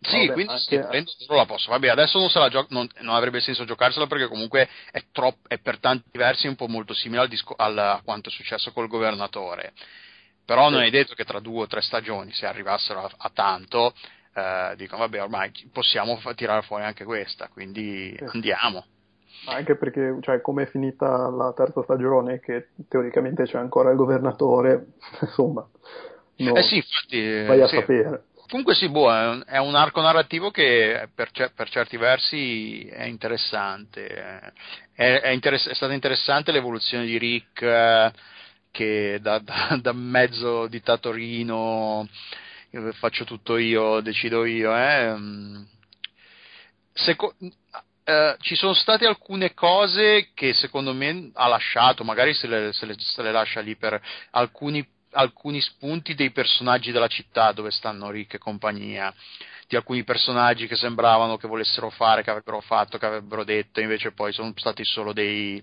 Sì, 0.00 0.26
Vabbè, 0.26 0.32
quindi 0.32 0.52
anche... 0.52 0.78
prendo 0.86 1.10
la 1.28 1.46
posso. 1.46 1.70
Vabbè, 1.70 1.88
adesso 1.88 2.18
non, 2.18 2.30
se 2.30 2.38
la 2.38 2.48
gio- 2.48 2.66
non, 2.70 2.88
non 3.00 3.14
avrebbe 3.14 3.40
senso 3.40 3.64
giocarsela 3.64 4.06
perché 4.06 4.28
comunque 4.28 4.68
è, 4.90 5.04
troppo, 5.12 5.48
è 5.48 5.58
per 5.58 5.78
tanti 5.80 6.08
versi 6.12 6.46
un 6.46 6.54
po' 6.56 6.68
molto 6.68 6.94
simile 6.94 7.22
al 7.22 7.28
disco- 7.28 7.54
al, 7.56 7.76
a 7.76 8.00
quanto 8.04 8.28
è 8.28 8.32
successo 8.32 8.72
col 8.72 8.86
governatore. 8.88 9.72
Però 10.44 10.68
sì. 10.68 10.74
non 10.74 10.82
è 10.82 10.90
detto 10.90 11.14
che 11.14 11.24
tra 11.24 11.40
due 11.40 11.62
o 11.62 11.66
tre 11.66 11.82
stagioni, 11.82 12.32
se 12.32 12.46
arrivassero 12.46 13.04
a, 13.04 13.10
a 13.16 13.30
tanto, 13.34 13.92
eh, 14.34 14.74
dicono 14.76 15.00
vabbè 15.02 15.20
ormai 15.22 15.50
possiamo 15.72 16.16
fa- 16.18 16.32
tirare 16.34 16.62
fuori 16.62 16.84
anche 16.84 17.04
questa, 17.04 17.48
quindi 17.48 18.14
Sì. 18.16 18.24
andiamo. 18.32 18.86
Anche 19.46 19.76
perché, 19.76 20.16
cioè, 20.20 20.40
come 20.40 20.64
è 20.64 20.66
finita 20.66 21.28
la 21.30 21.52
terza 21.54 21.82
stagione, 21.82 22.38
che 22.40 22.68
teoricamente 22.88 23.44
c'è 23.44 23.56
ancora 23.58 23.90
il 23.90 23.96
governatore, 23.96 24.88
insomma, 25.22 25.66
no, 26.36 26.54
Eh 26.56 26.62
sì, 26.62 26.76
infatti... 26.76 27.16
eh, 27.16 27.44
vai 27.46 27.60
a 27.62 27.66
sì. 27.66 27.74
sapere. 27.76 28.24
Comunque 28.48 28.74
sì, 28.74 28.88
boh, 28.88 29.44
è, 29.44 29.58
un, 29.58 29.74
arco 29.74 30.00
narrativo 30.00 30.50
che 30.50 31.08
per, 31.14 31.30
per 31.54 31.68
certi 31.68 31.98
versi 31.98 32.86
è 32.88 33.04
interessante. 33.04 34.06
eh. 34.08 34.52
È, 34.94 35.20
è 35.20 35.28
interess- 35.28 35.68
è 35.68 35.74
stata 35.74 35.92
interessante 35.92 36.50
l'evoluzione 36.50 37.04
di 37.04 37.18
Rick 37.18 37.60
eh, 37.60 38.10
che 38.70 39.18
da, 39.20 39.38
da- 39.38 39.76
da 39.82 39.92
mezzo 39.92 40.66
dittatorino 40.66 42.08
faccio 42.94 43.24
tutto 43.24 43.58
io, 43.58 44.00
decido 44.00 44.44
io. 44.46 44.74
eh. 44.74 45.14
Mm. 45.14 45.62
Seco- 46.94 47.34
eh, 48.04 48.36
ci 48.40 48.54
sono 48.56 48.72
state 48.72 49.06
alcune 49.06 49.52
cose 49.52 50.30
che 50.32 50.54
secondo 50.54 50.94
me 50.94 51.30
ha 51.34 51.48
lasciato, 51.48 52.02
magari 52.02 52.32
se 52.32 52.46
le, 52.46 52.72
se 52.72 52.86
le- 52.86 52.96
se 52.98 53.22
le 53.22 53.30
lascia 53.32 53.60
lì 53.60 53.76
per 53.76 54.00
alcuni, 54.30 54.86
alcuni 55.12 55.60
spunti 55.60 56.14
dei 56.14 56.30
personaggi 56.30 56.92
della 56.92 57.06
città 57.06 57.52
dove 57.52 57.70
stanno 57.70 58.10
Rick 58.10 58.34
e 58.34 58.38
compagnia, 58.38 59.12
di 59.68 59.76
alcuni 59.76 60.04
personaggi 60.04 60.66
che 60.66 60.76
sembravano 60.76 61.36
che 61.36 61.48
volessero 61.48 61.90
fare, 61.90 62.22
che 62.22 62.30
avrebbero 62.30 62.60
fatto, 62.60 62.98
che 62.98 63.06
avrebbero 63.06 63.44
detto, 63.44 63.80
invece 63.80 64.12
poi 64.12 64.32
sono 64.32 64.52
stati 64.56 64.84
solo 64.84 65.12
dei, 65.12 65.62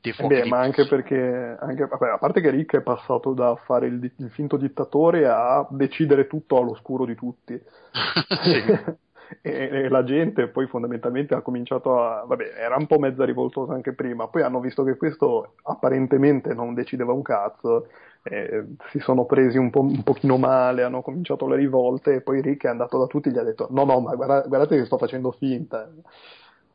dei 0.00 0.12
Eh 0.12 0.14
fuochi 0.14 0.34
beh, 0.34 0.42
di 0.42 0.48
ma 0.48 0.60
anche 0.60 0.86
perché, 0.86 1.56
anche- 1.60 1.86
vabbè, 1.86 2.10
a 2.10 2.18
parte 2.18 2.40
che 2.40 2.50
Rick 2.50 2.76
è 2.76 2.82
passato 2.82 3.32
da 3.32 3.54
fare 3.64 3.86
il, 3.86 4.12
il 4.18 4.30
finto 4.30 4.56
dittatore 4.56 5.26
a 5.26 5.66
decidere 5.70 6.26
tutto 6.26 6.56
all'oscuro 6.56 7.04
di 7.04 7.14
tutti. 7.14 7.60
E, 9.40 9.50
e 9.50 9.88
la 9.88 10.04
gente 10.04 10.48
poi 10.48 10.66
fondamentalmente 10.66 11.34
ha 11.34 11.40
cominciato 11.40 12.02
a, 12.02 12.24
vabbè, 12.26 12.52
era 12.54 12.76
un 12.76 12.86
po' 12.86 12.98
mezza 12.98 13.24
rivoltosa 13.24 13.72
anche 13.72 13.94
prima, 13.94 14.28
poi 14.28 14.42
hanno 14.42 14.60
visto 14.60 14.84
che 14.84 14.96
questo 14.96 15.54
apparentemente 15.62 16.52
non 16.52 16.74
decideva 16.74 17.12
un 17.12 17.22
cazzo, 17.22 17.88
eh, 18.24 18.64
si 18.90 18.98
sono 19.00 19.24
presi 19.24 19.58
un, 19.58 19.70
po', 19.70 19.80
un 19.80 20.02
pochino 20.02 20.36
male, 20.36 20.82
hanno 20.82 21.02
cominciato 21.02 21.48
le 21.48 21.56
rivolte 21.56 22.14
e 22.14 22.20
poi 22.20 22.40
Rick 22.40 22.64
è 22.64 22.68
andato 22.68 22.98
da 22.98 23.06
tutti 23.06 23.28
e 23.28 23.32
gli 23.32 23.38
ha 23.38 23.42
detto 23.42 23.66
no 23.70 23.84
no 23.84 24.00
ma 24.00 24.14
guarda- 24.14 24.46
guardate 24.46 24.76
che 24.76 24.84
sto 24.86 24.98
facendo 24.98 25.32
finta. 25.32 25.88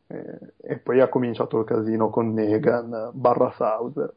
Eh, 0.10 0.53
e 0.62 0.77
poi 0.77 1.01
ha 1.01 1.10
cominciato 1.10 1.60
il 1.60 1.65
casino 1.65 2.10
con 2.10 2.33
Negan 2.33 3.12
barra 3.13 3.53
Sauser. 3.57 4.13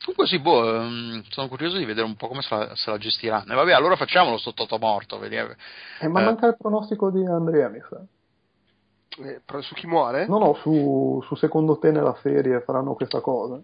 Comunque 0.00 0.26
sì, 0.26 0.40
boh, 0.40 0.74
ehm, 0.74 1.22
sono 1.28 1.48
curioso 1.48 1.76
di 1.76 1.84
vedere 1.84 2.06
un 2.06 2.16
po' 2.16 2.28
come 2.28 2.42
se 2.42 2.54
la, 2.54 2.74
se 2.74 2.90
la 2.90 2.98
gestiranno. 2.98 3.52
E 3.52 3.56
vabbè, 3.56 3.72
allora 3.72 3.96
facciamolo 3.96 4.38
sto 4.38 4.52
Toto 4.54 4.78
morto, 4.78 5.18
vediamo. 5.18 5.52
Eh, 6.00 6.08
ma 6.08 6.20
Eh. 6.20 6.24
manca 6.24 6.46
il 6.46 6.56
pronostico 6.56 7.10
di 7.10 7.24
Andrea, 7.26 7.68
mi 7.68 7.80
sa. 7.88 8.00
Eh, 9.20 9.42
su 9.62 9.74
chi 9.74 9.86
muore? 9.86 10.26
No, 10.28 10.38
no, 10.38 10.54
su, 10.54 11.20
su 11.24 11.34
secondo 11.34 11.78
te 11.78 11.90
nella 11.90 12.16
serie 12.22 12.60
faranno 12.60 12.94
questa 12.94 13.20
cosa? 13.20 13.60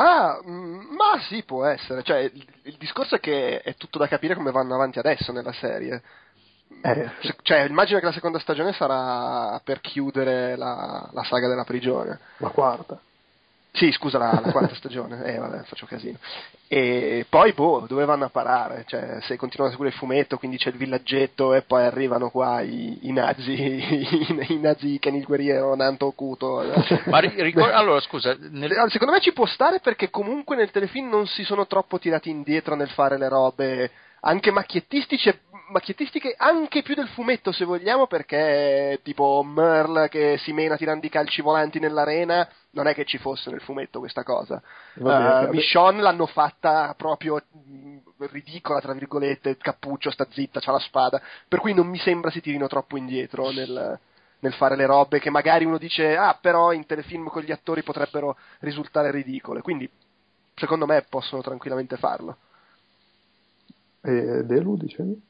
Ah, 0.00 0.40
mm, 0.46 0.94
ma 0.94 1.20
sì, 1.28 1.42
può 1.42 1.64
essere. 1.64 2.04
Cioè, 2.04 2.18
il, 2.18 2.46
il 2.62 2.76
discorso 2.78 3.16
è 3.16 3.20
che 3.20 3.60
è 3.62 3.74
tutto 3.74 3.98
da 3.98 4.06
capire 4.06 4.36
come 4.36 4.52
vanno 4.52 4.74
avanti 4.74 5.00
adesso 5.00 5.32
nella 5.32 5.52
serie. 5.52 6.00
Eh, 6.82 7.10
Cioè, 7.42 7.62
immagino 7.62 7.98
che 7.98 8.04
la 8.04 8.12
seconda 8.12 8.38
stagione 8.38 8.72
sarà 8.72 9.60
per 9.64 9.80
chiudere 9.80 10.54
la, 10.56 11.08
la 11.12 11.24
saga 11.24 11.48
della 11.48 11.64
prigione. 11.64 12.20
la 12.36 12.50
quarta. 12.50 13.00
Sì, 13.72 13.92
scusa, 13.92 14.18
la, 14.18 14.40
la 14.44 14.50
quarta 14.50 14.74
stagione. 14.76 15.24
Eh, 15.24 15.38
vabbè, 15.38 15.62
faccio 15.64 15.86
casino. 15.86 16.18
E 16.66 17.24
poi, 17.28 17.52
boh, 17.52 17.86
dove 17.88 18.04
vanno 18.04 18.24
a 18.24 18.28
parare? 18.28 18.84
Cioè, 18.86 19.18
se 19.22 19.36
continuano 19.36 19.72
a 19.72 19.76
seguire 19.76 19.94
il 19.94 20.00
fumetto, 20.00 20.36
quindi 20.36 20.56
c'è 20.58 20.70
il 20.70 20.76
villaggetto 20.76 21.54
e 21.54 21.62
poi 21.62 21.84
arrivano 21.84 22.30
qua 22.30 22.60
i, 22.60 22.98
i 23.02 23.12
nazi, 23.12 23.52
i, 23.52 24.36
i 24.48 24.58
nazi 24.58 24.98
il 25.00 25.24
guerriero, 25.24 25.74
Nanto 25.76 26.06
Okuto. 26.06 26.64
Ma 27.06 27.18
ri- 27.20 27.40
ricor- 27.42 27.72
allora, 27.72 28.00
scusa, 28.00 28.36
nel- 28.50 28.86
Secondo 28.88 29.14
me 29.14 29.20
ci 29.20 29.32
può 29.32 29.46
stare 29.46 29.80
perché 29.80 30.10
comunque 30.10 30.56
nel 30.56 30.70
telefilm 30.70 31.08
non 31.08 31.26
si 31.26 31.44
sono 31.44 31.66
troppo 31.66 31.98
tirati 31.98 32.30
indietro 32.30 32.74
nel 32.74 32.90
fare 32.90 33.16
le 33.16 33.28
robe 33.28 33.90
anche 34.20 34.50
macchiettistiche, 34.50 35.42
macchiettistiche 35.70 36.34
anche 36.36 36.82
più 36.82 36.94
del 36.94 37.08
fumetto 37.08 37.52
se 37.52 37.64
vogliamo 37.64 38.06
perché 38.06 39.00
tipo 39.02 39.42
Merle 39.44 40.08
che 40.08 40.36
si 40.38 40.52
mena 40.52 40.76
tirando 40.76 41.04
i 41.06 41.10
calci 41.10 41.42
volanti 41.42 41.78
nell'arena 41.78 42.48
non 42.70 42.86
è 42.86 42.94
che 42.94 43.04
ci 43.04 43.18
fosse 43.18 43.50
nel 43.50 43.60
fumetto 43.60 43.98
questa 43.98 44.22
cosa. 44.22 44.62
Vabbè, 44.94 45.48
Uh. 45.48 45.52
Michonne 45.52 46.02
l'hanno 46.02 46.26
fatta 46.26 46.94
proprio 46.96 47.42
mh, 47.50 47.96
ridicola 48.30 48.80
tra 48.80 48.92
virgolette, 48.92 49.56
cappuccio, 49.56 50.10
sta 50.10 50.26
zitta, 50.30 50.60
c'ha 50.60 50.72
la 50.72 50.78
spada, 50.78 51.20
per 51.46 51.60
cui 51.60 51.74
non 51.74 51.86
mi 51.86 51.98
sembra 51.98 52.30
si 52.30 52.40
tirino 52.40 52.66
troppo 52.66 52.96
indietro 52.96 53.50
nel, 53.50 53.98
nel 54.40 54.52
fare 54.54 54.76
le 54.76 54.86
robe 54.86 55.18
che 55.20 55.30
magari 55.30 55.64
uno 55.64 55.78
dice 55.78 56.16
ah 56.16 56.38
però 56.40 56.72
in 56.72 56.86
telefilm 56.86 57.28
con 57.28 57.42
gli 57.42 57.52
attori 57.52 57.82
potrebbero 57.82 58.36
risultare 58.60 59.10
ridicole, 59.10 59.62
quindi 59.62 59.88
secondo 60.54 60.86
me 60.86 61.04
possono 61.08 61.42
tranquillamente 61.42 61.96
farlo. 61.96 62.36
E 64.00 64.44
Delu, 64.44 64.76
dicevi? 64.76 65.20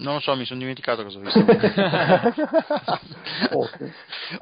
Non 0.00 0.14
lo 0.14 0.20
so, 0.20 0.34
mi 0.34 0.44
sono 0.44 0.58
dimenticato 0.58 1.02
cosa 1.02 1.18
ho 1.18 1.20
visto. 1.20 1.44
Ok. 3.52 3.92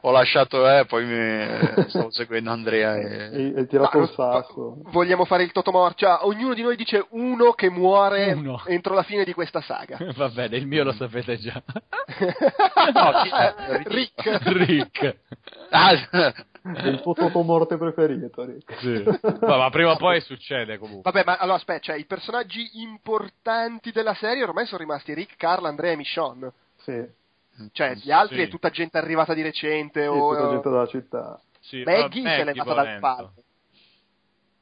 ho 0.00 0.10
lasciato, 0.10 0.68
eh, 0.68 0.84
poi 0.86 1.04
mi, 1.04 1.88
stavo 1.88 2.10
seguendo 2.10 2.50
Andrea 2.50 2.96
e... 2.96 3.30
E 3.32 3.52
hai 3.56 3.66
tirato 3.66 3.98
Ma- 3.98 4.04
il 4.04 4.10
sasso. 4.10 4.76
Vogliamo 4.90 5.24
fare 5.24 5.44
il 5.44 5.52
totomor, 5.52 5.94
cioè 5.94 6.18
ognuno 6.22 6.54
di 6.54 6.62
noi 6.62 6.76
dice 6.76 7.06
uno 7.10 7.52
che 7.52 7.70
muore 7.70 8.32
Uno. 8.32 8.62
entro 8.66 8.94
la 8.94 9.02
fine 9.02 9.24
di 9.24 9.32
questa 9.32 9.60
saga. 9.60 9.98
Va 10.16 10.28
bene, 10.28 10.56
il 10.56 10.66
mio 10.66 10.84
lo 10.84 10.92
sapete 10.92 11.38
già. 11.38 11.62
No, 12.92 13.12
chi? 13.22 13.30
Rick. 13.84 14.38
Rick. 14.44 15.16
Ah, 15.70 16.32
È 16.62 16.86
il 16.88 17.00
tuo 17.00 17.14
totomorte 17.14 17.76
preferito, 17.76 18.44
Rick. 18.44 18.78
Sì. 18.80 19.04
Ma, 19.40 19.56
ma 19.56 19.70
prima 19.70 19.92
o 19.92 19.96
poi 19.96 20.20
succede 20.20 20.78
comunque. 20.78 21.10
Vabbè, 21.10 21.24
ma 21.24 21.36
allora 21.36 21.56
aspetta, 21.56 21.80
cioè, 21.80 21.96
i 21.96 22.04
personaggi 22.04 22.80
importanti 22.80 23.90
della 23.92 24.14
serie 24.14 24.42
ormai 24.42 24.66
sono 24.66 24.78
rimasti 24.80 25.14
Rick, 25.14 25.36
Carl, 25.36 25.64
Andrea 25.66 25.92
e 25.92 25.96
Michonne. 25.96 26.52
Sì, 26.76 27.04
Cioè, 27.72 27.94
gli 27.94 28.10
altri 28.12 28.36
Sì. 28.36 28.42
è 28.42 28.48
tutta 28.48 28.70
gente 28.70 28.98
arrivata 28.98 29.34
di 29.34 29.42
recente 29.42 30.02
sì, 30.02 30.06
o 30.08 30.30
tutta 30.36 30.48
gente 30.50 30.68
della 30.70 30.86
città. 30.86 31.40
Sì, 31.60 31.82
Maggie 31.84 32.22
ma 32.22 32.30
se 32.30 32.36
l'è 32.44 32.52
levata 32.54 32.74
dal 32.74 32.98
palco. 33.00 33.42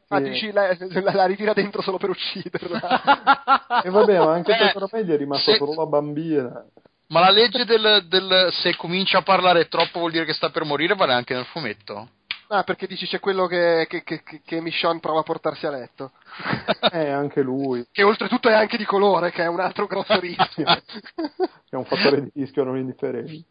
Ah, 0.09 0.19
Sì. 0.19 0.23
dici 0.31 0.53
la, 0.53 0.69
la- 0.79 1.13
la 1.15 1.27
ritira 1.27 1.53
dentro 1.53 1.83
solo 1.83 1.99
per 1.99 2.11
ucciderla. 2.11 3.81
E 3.85 3.91
vabbè, 3.91 4.19
ma 4.19 4.33
anche 4.33 4.53
Eh, 4.53 4.57
per 4.57 4.77
oramai 4.77 5.05
gli 5.05 5.11
è 5.13 5.17
rimasta 5.17 5.51
se- 5.53 5.57
solo 5.59 5.75
la 5.75 5.87
bambina. 5.87 6.65
Ma 7.09 7.21
la 7.21 7.31
legge 7.31 7.65
del, 7.65 8.05
del 8.09 8.49
se 8.63 8.77
comincia 8.77 9.19
a 9.19 9.23
parlare 9.23 9.69
troppo 9.69 9.99
vuol 10.01 10.11
dire 10.13 10.25
che 10.25 10.33
sta 10.33 10.51
per 10.51 10.65
morire 10.65 10.95
vale 10.95 11.13
anche 11.15 11.35
nel 11.35 11.45
fumetto? 11.47 12.11
ah, 12.49 12.63
perché 12.63 12.87
dici 12.87 13.07
c'è 13.07 13.19
quello 13.19 13.47
che, 13.47 13.87
che, 13.89 14.05
che, 14.05 14.23
che- 14.23 14.41
che 14.45 14.61
Michonne 14.61 15.01
prova 15.01 15.21
a 15.21 15.25
portarsi 15.25 15.67
a 15.67 15.71
letto. 15.71 16.13
Eh, 16.93 17.11
anche 17.11 17.41
lui. 17.43 17.85
Che 17.91 18.03
oltretutto 18.05 18.49
è 18.49 18.53
anche 18.55 18.77
di 18.77 18.85
colore, 18.85 19.33
che 19.33 19.43
è 19.43 19.47
un 19.49 19.59
altro 19.61 19.87
grosso 19.87 20.19
rischio. 20.21 20.65
È 20.67 21.75
un 21.75 21.85
fattore 21.85 22.23
di 22.23 22.31
rischio 22.35 22.63
non 22.63 22.77
indifferente. 22.79 23.45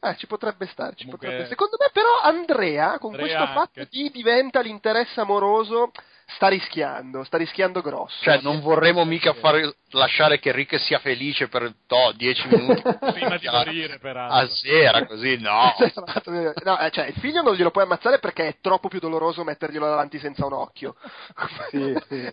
Eh, 0.00 0.16
ci 0.18 0.26
potrebbe 0.26 0.66
stare, 0.66 0.94
ci 0.94 1.04
Comunque- 1.04 1.26
potrebbe. 1.28 1.48
Secondo 1.48 1.76
me, 1.80 1.90
però, 1.92 2.20
Andrea, 2.22 2.98
con 2.98 3.14
Andrea 3.14 3.38
questo 3.38 3.52
fatto 3.52 3.88
di 3.90 4.10
diventa 4.10 4.60
l'interesse 4.60 5.20
amoroso, 5.20 5.90
sta 6.26 6.48
rischiando, 6.48 7.24
sta 7.24 7.36
rischiando 7.38 7.80
grosso. 7.80 8.22
Cioè, 8.22 8.40
non 8.42 8.60
vorremmo 8.60 9.04
mica 9.04 9.32
far 9.34 9.74
lasciare 9.90 10.38
che 10.38 10.52
Rick 10.52 10.78
sia 10.80 10.98
felice 10.98 11.48
per 11.48 11.72
to, 11.86 12.12
10 12.16 12.48
minuti 12.50 12.82
Prima 12.82 13.38
di 13.38 13.48
morire, 13.48 13.98
peraltro. 13.98 14.38
a 14.38 14.48
sera, 14.48 15.06
così 15.06 15.38
no. 15.38 15.74
No, 16.64 16.78
eh, 16.78 16.90
cioè, 16.90 17.06
il 17.06 17.14
figlio 17.20 17.42
non 17.42 17.54
glielo 17.54 17.70
puoi 17.70 17.84
ammazzare 17.84 18.18
perché 18.18 18.48
è 18.48 18.56
troppo 18.60 18.88
più 18.88 18.98
doloroso 18.98 19.44
metterglielo 19.44 19.86
davanti 19.86 20.18
senza 20.18 20.44
un 20.46 20.52
occhio. 20.52 20.96
Sì, 21.70 21.96
sì. 22.08 22.30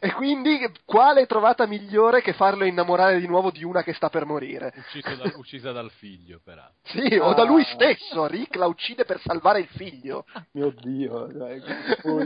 e 0.00 0.12
quindi, 0.12 0.58
quale 0.84 1.26
trovata 1.26 1.66
migliore 1.66 2.22
che 2.22 2.32
farlo 2.32 2.64
innamorare 2.64 3.18
di 3.18 3.26
nuovo 3.26 3.50
di 3.50 3.64
una 3.64 3.82
che 3.82 3.92
sta 3.94 4.08
per 4.08 4.24
morire? 4.24 4.72
Da- 5.02 5.32
uccisa 5.36 5.72
dal 5.72 5.90
figlio, 5.90 6.40
peraltro. 6.42 6.76
Sì, 6.84 7.16
o 7.16 7.34
da 7.34 7.42
lui 7.44 7.64
stesso. 7.64 8.26
Rick 8.26 8.56
la 8.56 8.66
uccide 8.66 9.04
per 9.04 9.20
salvare 9.20 9.60
il 9.60 9.68
figlio. 9.68 10.24
Mio 10.52 10.72
Dio, 10.80 11.30
cioè, 11.32 11.60
tipo 11.60 12.20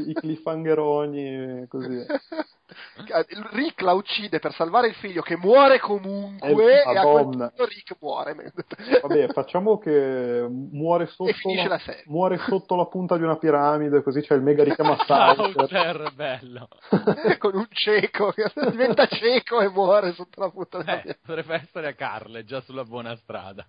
i 1.02 1.10
cliffhangeroni 1.10 1.66
così. 1.68 2.06
Rick 3.52 3.82
la 3.82 3.92
uccide 3.92 4.38
per 4.38 4.52
salvare 4.54 4.88
il 4.88 4.94
figlio 4.94 5.20
che 5.20 5.36
muore 5.36 5.78
comunque 5.78 6.82
Eh, 6.82 6.92
e 6.92 6.96
a 6.96 7.02
quel 7.02 7.24
punto 7.24 7.64
Rick 7.66 7.96
muore. 8.00 8.34
Vabbè, 9.02 9.28
facciamo 9.28 9.78
che 9.78 10.46
muore 10.48 11.06
sotto, 11.06 11.30
la 11.68 11.78
serie. 11.78 12.02
muore 12.06 12.38
sotto 12.38 12.74
la 12.74 12.86
punta 12.86 13.16
di 13.16 13.22
una 13.22 13.36
piramide, 13.36 14.02
così 14.02 14.22
c'è 14.22 14.34
il 14.34 14.42
mega 14.42 14.64
richiama 14.64 14.96
Sauser. 15.06 15.52
Sauter, 15.68 16.12
bello. 16.14 16.68
Con 17.38 17.54
un 17.54 17.66
cieco 17.70 18.32
che 18.32 18.50
diventa 18.70 19.06
cieco 19.06 19.60
e 19.60 19.68
muore 19.68 20.12
sotto 20.12 20.40
la 20.40 20.50
punta 20.50 20.78
della 20.78 21.02
Eh, 21.02 21.18
potrebbe 21.24 21.54
essere 21.54 21.88
a 21.88 21.92
Carle, 21.94 22.44
già 22.44 22.60
sulla 22.62 22.84
buona 22.84 23.14
strada. 23.16 23.66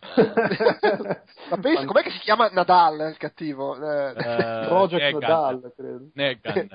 Ma 1.50 1.58
pensa, 1.58 1.86
com'è 1.86 2.02
che 2.02 2.12
si 2.12 2.20
chiama 2.20 2.50
Nadal 2.52 3.10
il 3.10 3.18
cattivo? 3.18 3.76
Eh, 3.76 4.10
Eh, 4.16 4.66
Project 4.68 5.02
Negan. 5.04 5.20
Nadal, 5.20 5.74
credo. 5.76 6.10
Negan. 6.14 6.68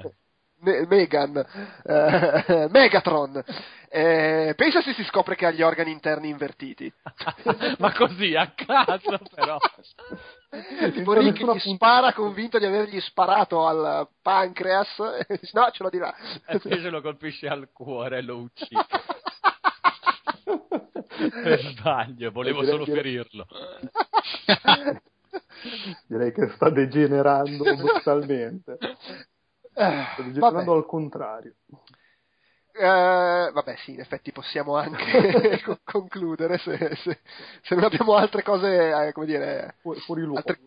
Me- 0.61 0.87
Megan, 0.87 1.37
eh, 1.85 2.69
Megatron. 2.71 3.43
Eh, 3.93 4.53
pensa 4.57 4.81
se 4.83 4.93
si 4.93 5.03
scopre 5.05 5.35
che 5.35 5.47
ha 5.47 5.51
gli 5.51 5.63
organi 5.63 5.91
interni 5.91 6.29
invertiti. 6.29 6.93
Ma 7.79 7.93
così, 7.93 8.37
a 8.37 8.53
caso 8.55 9.19
però. 9.35 9.59
tipo 10.93 11.13
Rick 11.15 11.45
punt- 11.45 11.59
spara 11.61 12.13
convinto 12.13 12.59
di 12.59 12.67
avergli 12.67 13.01
sparato 13.01 13.67
al 13.67 14.09
pancreas. 14.23 14.97
e 15.27 15.41
no, 15.53 15.71
ce 15.73 15.83
l'ho 15.83 15.91
di 15.91 15.99
là. 15.99 16.15
E 16.47 16.61
invece 16.63 16.89
lo 16.91 17.01
colpisce 17.01 17.49
al 17.49 17.69
cuore 17.73 18.19
e 18.19 18.23
lo 18.23 18.37
uccide. 18.39 18.87
per 21.43 21.61
sbaglio, 21.61 22.31
volevo 22.31 22.63
solo 22.65 22.85
che- 22.85 22.93
ferirlo. 22.93 23.47
Direi 26.07 26.33
che 26.33 26.49
sta 26.55 26.71
degenerando 26.71 27.75
brutalmente. 27.75 28.79
Eh, 29.75 30.05
degenerando 30.17 30.41
vabbè. 30.41 30.71
al 30.71 30.87
contrario. 30.87 31.55
Eh, 32.73 33.51
vabbè, 33.53 33.77
sì, 33.79 33.93
in 33.95 34.01
effetti 34.01 34.33
possiamo 34.33 34.77
anche 34.77 35.61
co- 35.65 35.79
concludere 35.85 36.59
se, 36.59 36.95
se- 36.97 37.19
se 37.63 37.75
non 37.75 37.85
abbiamo 37.85 38.15
altre 38.15 38.43
cose, 38.43 38.91
eh, 39.09 39.13
come 39.13 39.27
dire, 39.27 39.75
Fu- 39.81 39.95
fuori 39.95 40.23
luogo. 40.23 40.39
altre 40.39 40.59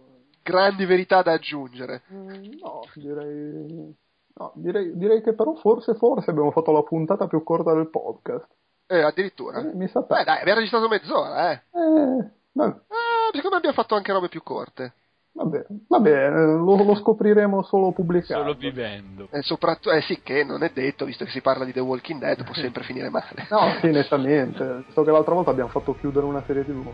grandi 0.42 0.86
verità 0.86 1.22
da 1.22 1.32
aggiungere. 1.34 2.04
Mm, 2.14 2.42
No, 2.62 2.82
direi... 2.96 3.96
No, 4.36 4.52
direi, 4.56 4.98
direi 4.98 5.22
che 5.22 5.34
però 5.34 5.54
forse, 5.54 5.94
forse 5.94 6.32
abbiamo 6.32 6.50
fatto 6.52 6.72
la 6.72 6.82
puntata 6.82 7.28
più 7.28 7.44
corta 7.44 7.72
del 7.74 7.90
podcast. 7.90 8.48
Eh, 8.88 9.02
addirittura. 9.02 9.60
Eh, 9.60 9.74
mi 9.76 9.88
sa 9.88 10.02
Beh, 10.02 10.24
dai, 10.24 10.40
abbiamo 10.40 10.58
registrato 10.60 10.88
mezz'ora, 10.88 11.52
eh. 11.52 11.62
Eh, 11.72 12.30
va- 12.54 12.66
Eh, 12.68 13.32
secondo 13.32 13.50
me 13.52 13.56
abbiamo 13.58 13.76
fatto 13.76 13.96
anche 13.96 14.12
robe 14.12 14.30
più 14.30 14.42
corte. 14.44 14.94
Vabbè, 15.34 15.66
vabbè, 15.88 16.30
lo, 16.30 16.84
lo 16.84 16.96
scopriremo 16.96 17.64
solo 17.64 17.92
pubblicando. 17.92 18.44
Solo 18.44 18.56
vivendo. 18.58 19.28
E 19.32 19.42
soprattutto, 19.42 19.92
eh 19.92 20.02
sì, 20.02 20.22
che 20.22 20.44
non 20.44 20.64
è 20.64 20.72
detto, 20.74 21.06
visto 21.06 21.26
che 21.26 21.32
si 21.32 21.42
parla 21.42 21.66
di 21.66 21.74
The 21.74 21.80
Walking 21.82 22.20
Dead, 22.20 22.44
può 22.44 22.54
sempre 22.54 22.84
finire 22.86 23.10
male. 23.10 23.48
No, 23.50 23.76
sì, 23.82 23.88
nettamente. 23.88 24.84
So 24.94 25.04
che 25.04 25.12
l'altra 25.12 25.34
volta 25.34 25.52
abbiamo 25.52 25.70
fatto 25.70 25.96
chiudere 26.00 26.26
una 26.26 26.44
serie 26.46 26.64
TV. 26.66 26.88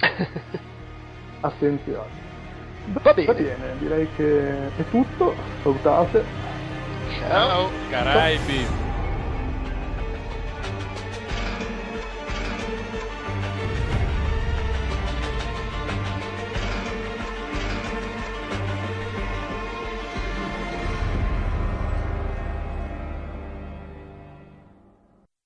Attenzione. 1.40 2.30
Va 2.92 3.00
Va 3.02 3.12
bene. 3.14 3.32
bene, 3.34 3.78
direi 3.78 4.08
che 4.16 4.66
è 4.76 4.84
tutto. 4.90 5.34
Salutate. 5.62 6.24
Ciao. 7.20 7.68
Caraibi. 7.90 8.91